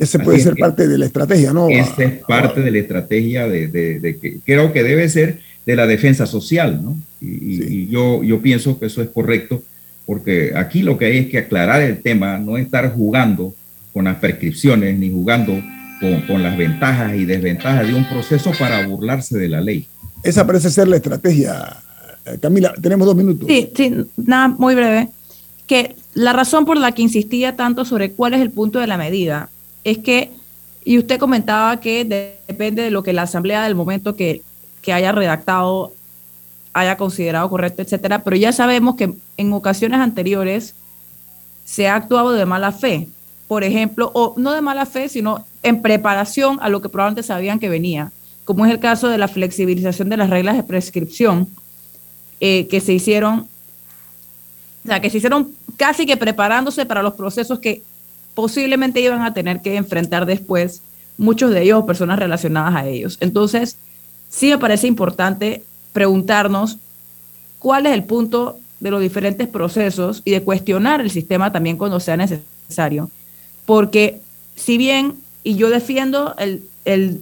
[0.03, 1.69] Ese puede ser parte de la estrategia, ¿no?
[1.69, 6.27] Esa es parte de la estrategia de, que creo que debe ser de la defensa
[6.27, 6.99] social, ¿no?
[7.21, 9.63] Y, yo, yo pienso que eso es correcto,
[10.05, 13.55] porque aquí lo que hay es que aclarar el tema, no estar jugando
[13.93, 15.53] con las prescripciones ni jugando
[16.01, 19.87] con, con las ventajas y desventajas de un proceso para burlarse de la ley.
[20.25, 21.77] Esa parece ser la estrategia.
[22.41, 23.47] Camila, tenemos dos minutos.
[23.47, 25.11] Sí, sí, nada, muy breve.
[25.69, 28.97] Que la razón por la que insistía tanto sobre cuál es el punto de la
[28.97, 29.49] medida
[29.85, 30.31] es que,
[30.85, 32.05] y usted comentaba que
[32.47, 34.43] depende de lo que la asamblea del momento que,
[34.93, 35.93] haya redactado
[36.73, 40.75] haya considerado correcto, etcétera, pero ya sabemos que en ocasiones anteriores
[41.65, 43.09] se ha actuado de mala fe,
[43.47, 47.59] por ejemplo, o no de mala fe, sino en preparación a lo que probablemente sabían
[47.59, 48.11] que venía,
[48.45, 51.47] como es el caso de la flexibilización de las reglas de prescripción
[52.41, 53.47] eh, que se hicieron,
[54.85, 57.83] o sea, que se hicieron casi que preparándose para los procesos que
[58.35, 60.83] posiblemente iban a tener que enfrentar después
[61.19, 63.19] muchos de ellos o personas relacionadas a ellos.
[63.21, 63.77] Entonces,
[64.29, 65.63] sí me parece importante
[65.93, 66.79] preguntarnos
[67.59, 72.01] cuál es el punto de los diferentes procesos y de cuestionar el sistema también cuando
[72.01, 73.11] sea necesario.
[73.67, 74.21] Porque
[74.57, 75.15] si bien,
[75.45, 76.63] y yo defiendo el,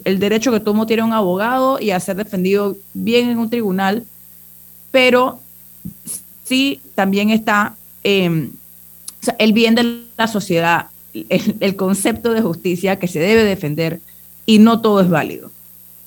[0.04, 4.04] derecho que todo tiene un abogado y a ser defendido bien en un tribunal,
[4.90, 5.40] pero
[6.44, 8.52] sí también está em,
[9.38, 14.00] el bien de la sociedad el, concepto de justicia que se debe defender
[14.46, 15.50] y no todo es válido.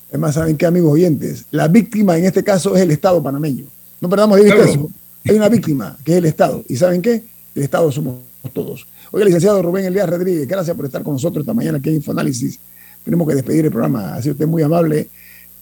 [0.09, 1.45] Además, ¿saben qué, amigos oyentes?
[1.51, 3.65] La víctima en este caso es el Estado panameño.
[3.99, 4.89] No perdamos de vista eso.
[5.25, 6.63] Hay una víctima que es el Estado.
[6.67, 7.23] ¿Y saben qué?
[7.55, 8.15] El Estado somos
[8.53, 8.85] todos.
[9.11, 12.59] Oiga, licenciado Rubén Elías Rodríguez, gracias por estar con nosotros esta mañana aquí en Infoanálisis.
[13.03, 14.15] Tenemos que despedir el programa.
[14.15, 15.07] Ha sido usted muy amable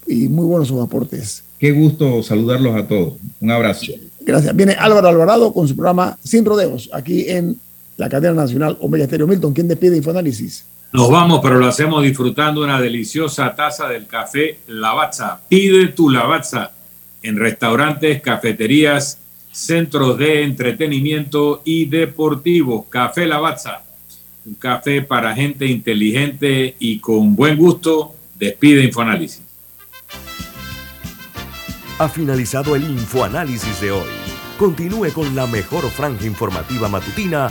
[0.07, 1.43] y muy buenos sus aportes.
[1.59, 3.13] Qué gusto saludarlos a todos.
[3.39, 3.85] Un abrazo.
[4.21, 4.55] Gracias.
[4.55, 7.57] Viene Álvaro Alvarado con su programa Sin Rodeos, aquí en
[7.97, 9.27] la cadena nacional Omega Estéreo.
[9.27, 10.65] Milton, ¿quién despide Infoanálisis?
[10.93, 15.39] Nos vamos, pero lo hacemos disfrutando una deliciosa taza del café Lavazza.
[15.47, 16.71] Pide tu Lavazza
[17.23, 19.19] en restaurantes, cafeterías,
[19.51, 22.85] centros de entretenimiento y deportivos.
[22.89, 23.83] Café Lavazza,
[24.45, 28.15] un café para gente inteligente y con buen gusto.
[28.37, 29.43] Despide Infoanálisis.
[31.99, 34.21] Ha finalizado el Infoanálisis de hoy
[34.61, 37.49] Continúe con la mejor franja informativa matutina